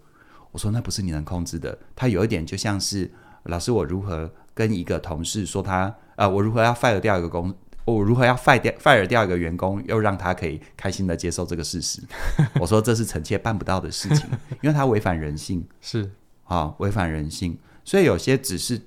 [0.51, 1.79] 我说那不是你能控制的。
[1.95, 3.11] 他有一点就像是
[3.45, 7.55] 老师，我如何跟一个同事说他呃，我如何要 fire 掉一个工，
[7.87, 12.03] 我如何要 fire 掉 fire 掉一个员工，又让他可以开心的接受这个事实？
[12.61, 14.29] 我说这是臣妾办不到的事情，
[14.63, 16.11] 因为他违反人性，是
[16.45, 17.57] 啊，违反人性。
[17.85, 18.83] 所以有些只是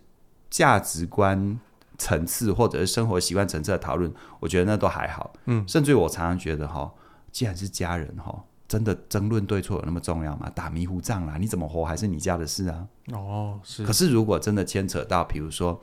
[0.51, 1.59] 价值观。
[2.01, 4.09] 层次或者是生活习惯层次的讨论，
[4.39, 5.33] 我觉得那都还好。
[5.47, 6.89] 嗯，甚至于我常常觉得哈，
[7.29, 10.49] 既然是家人哈，真的争论对错有那么重要吗？
[10.55, 12.87] 打迷糊仗啦，你怎么活还是你家的事啊。
[13.11, 13.83] 哦，是。
[13.83, 15.77] 可是如果真的牵扯到，比如说，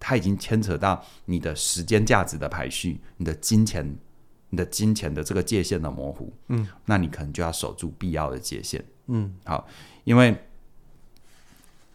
[0.00, 3.94] 他已经牵扯到你的时间价值的排序，你的金钱，
[4.48, 8.82] 你的金钱的这个界限的模糊，嗯，那你可能就要守住必要的界限。
[9.06, 9.68] 嗯，好，
[10.04, 10.34] 因为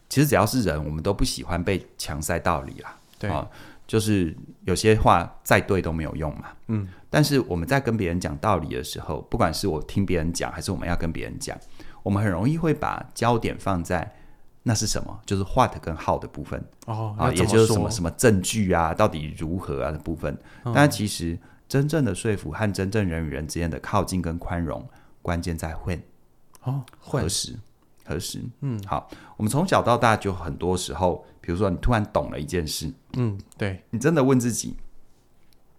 [0.08, 2.96] 其实只要是人，我们都不喜欢被强塞道理啦。
[3.18, 3.48] 对啊，
[3.86, 6.52] 就是有些话再对都没有用嘛。
[6.68, 11.58] 嗯，但是我们在跟别人讲道理的时候，不管是我听别人讲，还是我们要跟别人讲，
[12.02, 14.15] 我们很容易会把焦点放在
[14.68, 16.60] 那是什么，就是 what 跟 how 的部分。
[16.86, 20.36] 哦，啊，也就是什么什么证据啊，到底如何啊的部分。
[20.64, 21.38] 嗯，但其实
[21.68, 24.84] 真正的说服和真正人与人之间的靠近跟宽容，
[25.22, 26.00] 关键在 when。
[26.64, 27.54] 哦，何时？
[28.04, 28.42] 何时？
[28.62, 31.24] 嗯，好，我们从小到大就很多时候。
[31.38, 34.76] 比如说，你突然懂了一件事，嗯，对，你真的问自己，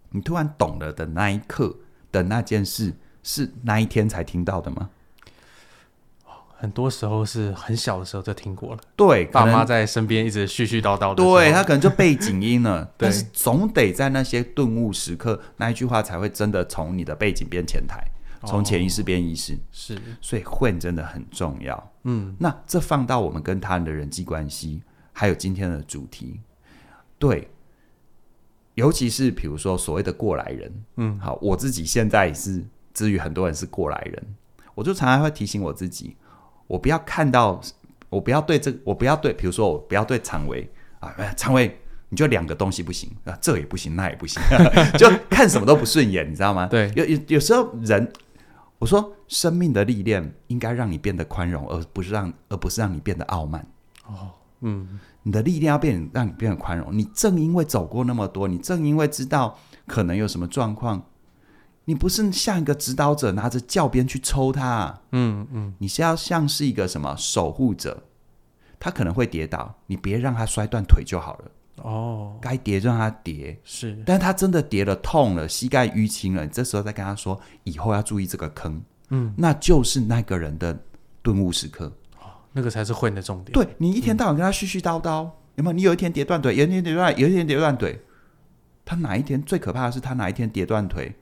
[0.08, 1.76] 你突然懂了的那一刻
[2.10, 4.88] 的那件事，是那一天才听到的吗？
[6.60, 18.04] 很多时候是很小的时候就听过了，对，爸妈在身边一直絮絮叨叨的，对，他可能就背景音了， 但是总得在那些顿悟时刻，那一句话才会真的从你的背景变前台，
[18.44, 21.92] 从潜意识变意识，是，所以混真的很重要。
[22.02, 24.82] 嗯，那这放到我们跟他人的人际关系，
[25.12, 26.40] 还有今天的主题，
[27.18, 27.48] 对。
[28.74, 34.36] 尤其是比如说所谓的过来人，嗯，好，我自己现在也是，至于很多人是过来人，
[34.76, 36.16] 我就常常会提醒我自己，
[36.68, 37.60] 我不要看到，
[38.08, 41.76] 我不要对这，我不要对，比如说我不要对常维啊，常维，
[42.10, 44.40] 你就两个东西不行啊，这也不行，那也不行，
[44.96, 46.68] 就看什么都不顺眼，你知道吗？
[46.68, 48.12] 对，有有有时候人，
[48.78, 53.66] 我说生命的历练应该让你变得宽容，而不是让，而不是让你变得傲慢。
[54.06, 55.00] 哦，嗯。
[55.24, 56.96] 你的历练要变，让你变得宽容。
[56.96, 61.04] 你正因为走过那么多，你正因为知道可能有什么状况，
[61.88, 68.02] 你不是像一个指导者拿着教鞭去抽他，嗯嗯，你是要像是一个什么守护者，
[68.78, 71.50] 他可能会跌倒，你别让他摔断腿就好了。
[71.76, 80.78] 哦，该跌就让他跌，是，但是他真的跌了痛了，膝盖淤青了，你这时候再跟他说，以后要注意这个坑，嗯，那就是那个人的
[81.22, 81.86] 顿悟时刻。
[82.20, 83.52] 哦那个才是混的重点。
[83.52, 85.72] 对，你一天到晚跟他絮絮叨叨，嗯、有没有？
[85.72, 87.98] 你有一天跌断腿，有一天跌断，有一天跌断腿，
[88.84, 91.14] 他哪一天最可怕的是他哪一天跌断腿，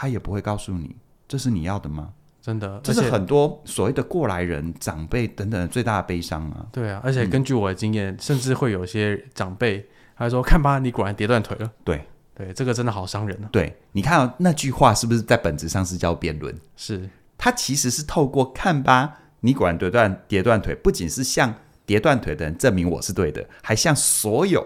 [0.00, 0.94] 他也不会告诉你，
[1.26, 2.10] 这是你要的吗？
[2.40, 6.64] 真的，这是很多所谓的过来人、长辈等等的最大的悲伤啊。
[6.70, 9.84] 对啊，而且根据我的经验，嗯、甚至会有些长辈
[10.16, 11.68] 他说：“看吧，你果然跌断腿了。
[11.82, 13.48] ”对对，这个真的好伤人啊。
[13.50, 16.54] 对，你看、哦、那句话是不是在本质上是叫辩论？
[16.76, 19.18] 是，他其实是透过看吧。
[19.40, 21.52] 你果然跌断跌断腿，不仅是向
[21.84, 24.64] 跌断腿的人证明我是对的，还向所有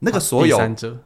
[0.00, 0.58] 那个所有、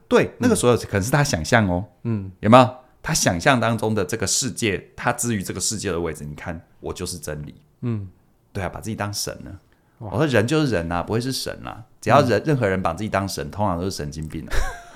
[0.08, 6.24] 对、嗯、那个所有可能是他想象哦，嗯，有没有他想象当中的这个世界，他置于这个世界的位置？
[6.24, 8.08] 你看，我就是真理，嗯，
[8.52, 9.58] 对啊，把自己当神呢？
[9.98, 10.10] 哇。
[10.12, 14.52] 我说人就是人呐、啊，不会是神呐、啊，只要人、嗯、任何人把自己当神，通常都是神经病啊。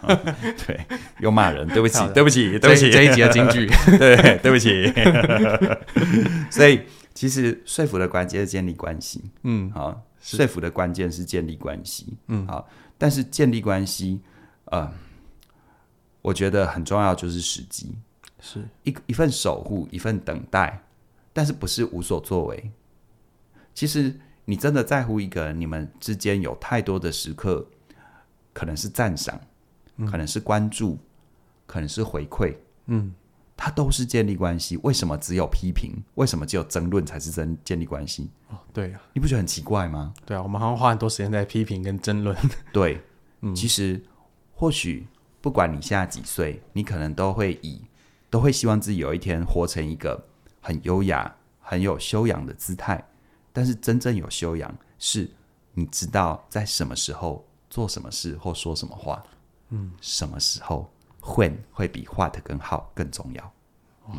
[0.09, 0.35] 嗯、
[0.67, 0.81] 对，
[1.21, 3.67] 又骂人，对不起，对不起，对不起，这一集的金句，
[3.99, 4.93] 对，对不起，
[6.51, 6.81] 所以。
[7.17, 10.37] 其实说服的关键是建立关系，嗯，好，是。
[10.37, 14.21] 说服的关键是建立关系，嗯，好，但是建立关系，
[14.67, 14.93] 呃，
[16.27, 17.95] 我觉得很重要就是时机，
[18.41, 20.83] 是一一份守护，一份等待，
[21.33, 22.73] 但是不是无所作为。
[23.73, 24.13] 其实
[24.45, 27.65] 你真的在乎一个人，你们之间有太多的时刻，
[28.53, 29.41] 可能是赞赏，
[29.99, 30.99] 嗯、可能是关注，
[31.65, 32.57] 可能是回馈，
[32.87, 33.15] 嗯。
[33.59, 35.91] 它都是建立关系，为什么只有批评？
[36.17, 38.29] 为什么只有争论才是真建立关系？
[38.51, 40.13] 哦，对啊，你不觉得很奇怪吗？
[40.27, 42.37] 对啊，我们好像花很多时间在批评跟争论。
[42.71, 43.01] 对，
[43.41, 44.03] 嗯，其实
[44.53, 45.07] 或许
[45.47, 47.81] 不管你现在几岁，你可能都会以
[48.29, 50.21] 都会希望自己有一天活成一个
[50.61, 53.01] 很优雅、很有修养的姿态。
[53.53, 55.31] 但是真正有修养，是
[55.75, 59.23] 你知道在什么时候做什么事或说什么话，
[59.69, 60.91] 嗯，什么时候。
[61.21, 63.53] 混会比 what 更好更重要，
[64.09, 64.15] 哇，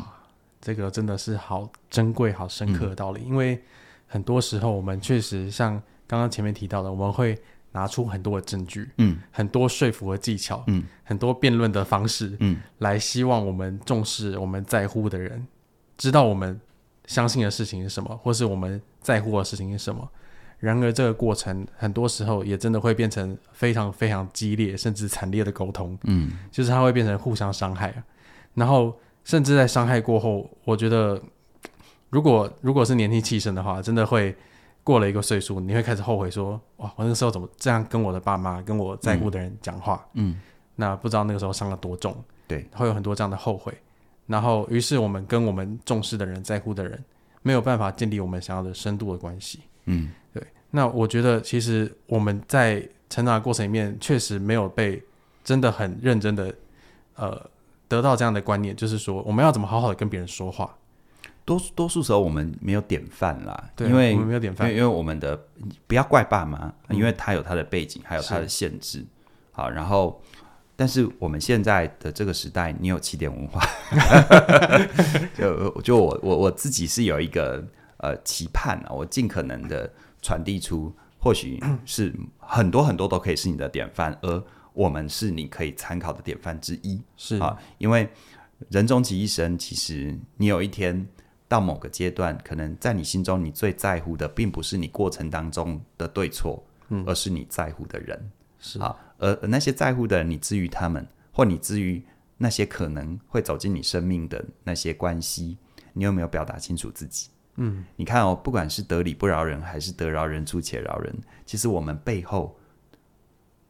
[0.62, 3.20] 这个真的是好珍贵、好深刻的道理。
[3.24, 3.62] 嗯、因为
[4.06, 5.72] 很多时候，我们确实像
[6.06, 7.38] 刚刚前面提到的，我们会
[7.72, 15.46] 拿出很多的证据，嗯，很多说服的技巧，嗯，很多辩论的方式，嗯，来希望我们重视我们在乎的人，
[15.96, 16.58] 知道我们
[17.06, 20.08] 相信的事情是什么，或是我们在乎的事情是什么。
[20.58, 25.96] 然而，这个过程很多时候也真的会变成非常非常激烈，甚至惨烈的沟通。
[26.02, 27.94] 嗯，就是它会变成互相伤害。
[28.54, 28.92] 然后，
[29.22, 31.22] 甚至在伤害过后，我觉得，
[32.10, 34.34] 如果如果是年轻气盛的话，真的会
[34.88, 40.40] 过了一个岁数，你会开始后悔说：“哇，我那个时候怎么这样跟我的爸妈、跟我在乎的人讲话？”嗯，嗯，
[40.76, 42.16] 那不知道那个时候伤了多重。
[42.46, 43.70] 对，会有很多这样的后悔。
[44.26, 47.04] 然后，于是我们跟我们重视的人、在乎的人，
[47.42, 49.60] 没有办法建立我们想要的深度的关系。
[49.84, 50.10] 嗯。
[50.32, 52.80] 对那我觉得，其实我们在
[53.10, 55.02] 成长的过程里面，确实没有被
[55.44, 56.54] 真的很认真的，
[57.16, 57.38] 呃，
[57.88, 60.74] 得到这样的观念，就是说，我们要怎么好好的跟别人说话。
[61.48, 65.34] 多多数时候，我们没有典范啦，对因为我们没有典范，因为因为我们的
[65.86, 69.02] 不要怪爸妈，因为他有他的背景，还有他的限制。
[69.50, 70.22] 好，然后，
[70.76, 73.66] 但是我们现在的这个时代，你有起点文化，
[75.38, 77.64] 就就我我我自己是有一个
[77.96, 79.90] 呃期盼啊，我尽可能的。
[80.20, 87.00] 传递出，或许是很多很多都可以是你的典范，而我们是你可以参考的典范之一。
[87.16, 88.08] 是啊，因为
[88.68, 91.06] 人终其一生，其实你有一天
[91.48, 98.30] 到某个阶段，可能在你心中你最在乎的，并不是你过程当中的对错，嗯，而是你在乎的人。
[98.60, 102.04] 是啊，而而那些在乎的人，你之于他们，或你之于
[102.36, 105.56] 那些可能会走进你生命的那些关系，
[105.94, 107.30] 你有没有表达清楚自己？
[107.56, 112.56] 嗯，你看哦，不管是得理不饶人，还是得饶人处且饶人，其实我们背后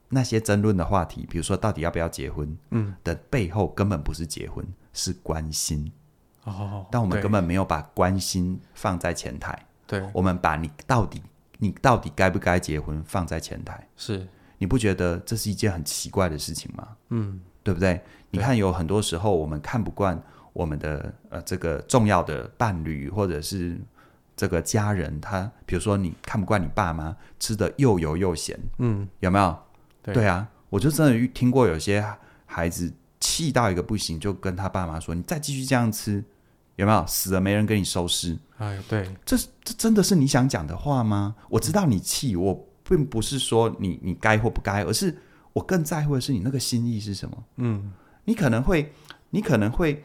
[0.09, 5.93] 那些争论的话题，比如说到底要不要结婚，嗯，的背后根本不是结婚，是关心。
[6.49, 9.59] 哦，但我们根本没有把关心放在前台。
[9.87, 11.23] 对，我们把你到底
[11.59, 13.87] 你到底该不该结婚放在前台。
[13.97, 14.27] 是，
[14.59, 16.89] 你不觉得这是一件很奇怪的事情吗？
[17.09, 18.01] 嗯，对不对？
[18.31, 20.23] 你看，有很多时候我们看不惯
[20.53, 23.79] 我们的呃这个重要的伴侣或者是
[24.37, 29.59] 这个家人，他比如说你看不惯你爸妈吃的又油又咸，嗯，有没有？
[30.03, 32.05] 对，对啊，我就真的听过有些
[32.45, 36.23] 孩子气到一个不行，就跟他爸妈说：“你再继续这样吃。”
[36.79, 38.39] 有没有死了没人给你收尸？
[38.57, 41.35] 哎，对，这这真的是你想讲的话吗？
[41.49, 45.19] 我知道你气，我并不是说你你该或不该，而是
[45.53, 47.45] 我更在乎的是你那个心意是什么。
[47.57, 47.93] 嗯，
[48.27, 48.93] 你可能会，
[49.31, 50.05] 你可能会，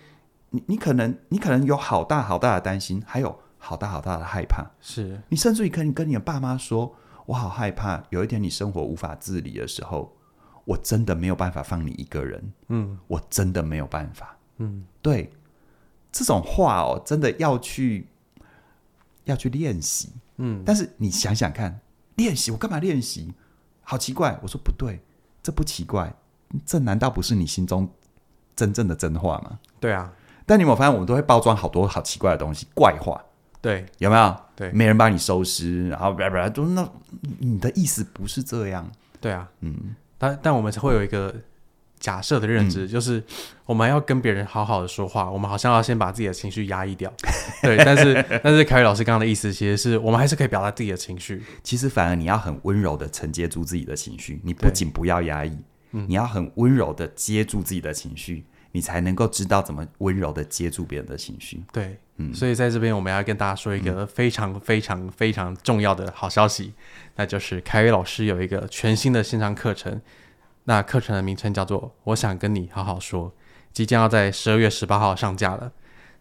[0.50, 4.66] 你你可能你可能有好大好大的担心，还有好大好大的害怕。
[4.82, 6.96] 是你甚至于可以跟你的爸妈说
[7.28, 10.12] ：“我好害怕，有一天你生活无法自理的时候，
[10.66, 14.36] 我真的没有办法放你一个人。”嗯，我真的没有办法。
[14.58, 15.32] 嗯，对。
[16.14, 18.08] 这种话哦，真的要去
[19.26, 21.82] 要去练习，嗯，但是你想想看，
[22.16, 23.34] 练习我干嘛练习？
[23.82, 24.40] 好奇怪！
[24.44, 25.02] 我说不对，
[25.42, 26.14] 这不奇怪，
[26.66, 27.90] 这难道不是你心中
[28.56, 29.60] 真正的真话吗？
[29.80, 30.14] 对啊，
[30.46, 33.20] 但你有没有发现，我们都会包装好多好奇怪的东西，怪话，
[33.60, 34.38] 对，有没有？
[34.56, 36.88] 对，没人帮你收尸，然后不不，都那
[37.40, 38.90] 你的意思不是这样，
[39.20, 41.34] 对啊，嗯，但但我们会有一个。
[42.04, 43.24] 假设的认知、嗯、就是，
[43.66, 47.10] 我们要跟别人好好的说话，我们好像要先把自己的情绪压抑掉。
[47.64, 51.42] 对，但是但是凯宇老师刚刚的意思，其实是我们还是可以表达自己的情绪。
[51.64, 55.58] 其实反而你要很温柔的承接住自己的情绪，你不仅不要压抑，
[55.92, 58.44] 你要很温柔的接住自己的情绪，
[58.74, 61.64] 你才能够知道怎么温柔的接住别人的情绪。
[61.72, 66.74] 对，嗯，所以在这边我们要跟大家说一个非常非常非常重要的好消息，
[67.16, 70.02] 那就是凯宇老师有一个全新的线上课程。
[70.66, 73.30] 那课程的名称叫做《我想跟你好好说》，
[73.72, 75.72] 即将要在十二月十八号上架了。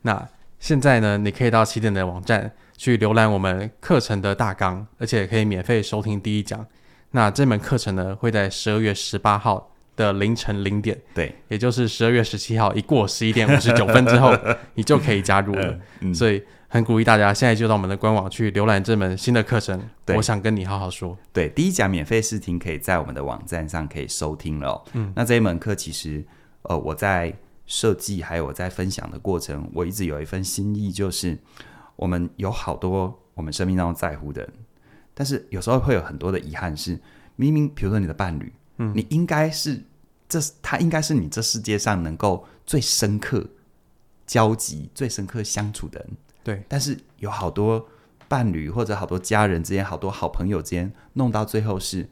[0.03, 0.29] 那
[0.59, 6.67] 现在呢，你可以到起点的网站去浏览我们课程的大纲，而且可以免费收听第一讲。
[7.11, 14.37] 那这门课程呢，会在十二月十八号的凌晨零点，对，也就是十二月十七号一过十一点五十九分之后，
[14.75, 15.79] 你就可以加入了。
[16.15, 16.43] 所以。
[16.73, 19.79] 很鼓励大家现在就到我们的官网去浏览这门新的课程。
[20.07, 21.15] 对，我想跟你好好说。
[21.31, 24.85] 对，第一讲免费试听可以在我们的网站上可以收听了哦。
[24.95, 26.25] 嗯，那这一门课其实，
[26.63, 31.39] 呃，我在设计还有我在分享的过程，我一直有一份心意，就是
[31.95, 34.51] 我们有好多我们生命当中在乎的人，
[35.13, 37.01] 但是有时候会有很多的遗憾是，是
[37.37, 39.79] 明明比如说你的伴侣，嗯，你应该是
[40.27, 43.47] 这他应该是你这世界上能够最深刻
[44.27, 46.09] 交集、最深刻相处的人。
[46.45, 47.87] 对，但是有好多
[48.29, 52.09] 伴侣或者好多家人之间，好多好朋友之间，弄到最后是，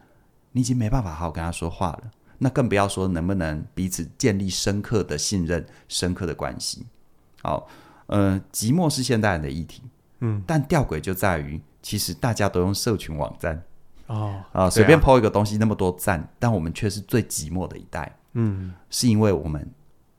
[0.52, 2.10] 你已经没办法好好跟他说话了。
[2.38, 6.86] 那更不要说能不能彼此建立深刻的信任、深刻的关系。
[7.42, 7.68] 好，
[8.06, 9.82] 呃，寂寞是现代人的议题，
[10.20, 13.62] 嗯，但吊诡就在于，其实大家都用社群网站，
[14.06, 19.70] 哦，啊，随便 po 一个东西那么多赞，但我们却是最寂寞的一代，嗯，是因为我们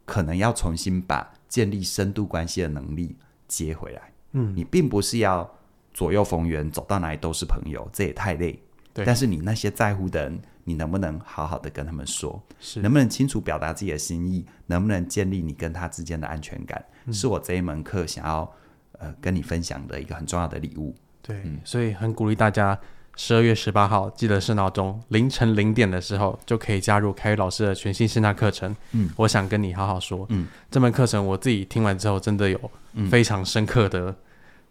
[0.05, 3.16] 可能要重新把建立深度关系的能力。
[3.51, 5.49] 接回来，嗯，你并不是要
[5.93, 8.57] 左右逢源，走到哪里都是朋友，这也太累。
[8.93, 12.41] 对，但是你那些在乎的人，你能不能好好的跟他们说？
[12.59, 14.45] 是，能不能清楚表达自己的心意？
[14.67, 16.83] 能不能建立你跟他之间的安全感？
[17.05, 18.49] 嗯、是我这一门课想要
[18.99, 20.95] 呃跟你分享的一个很重要的礼物。
[21.21, 22.79] 对，嗯、所以很鼓励大家。
[23.18, 28.76] 十二月十八号，记得设闹钟，凌晨零点的时候就可以加入凯宇老师的全新线上课程。
[28.93, 30.26] 嗯，我想跟你好好说。
[30.30, 32.72] 嗯，这门课程我自己听完之后，真的有
[33.09, 34.16] 非常深刻的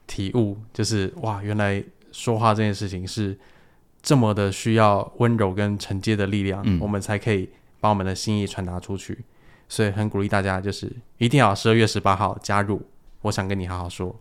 [0.07, 3.38] 体悟，嗯、就是哇，原来说话这件事情是
[4.03, 9.18] 这么的需要温柔跟承接的力量，嗯、我们才可以把我们的心意传达出去。
[9.68, 12.82] 所以很鼓励大家，就是一定要十二月十八号加入。
[13.22, 14.18] 我想跟你好好说。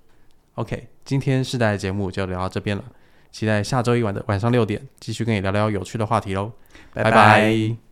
[0.55, 2.83] OK，今天世代的节目就聊到这边了。
[3.31, 6.51] 期待下周一晚的晚上六点，继续跟你聊聊有趣的话题喽，
[6.93, 7.11] 拜拜。
[7.11, 7.88] 拜拜。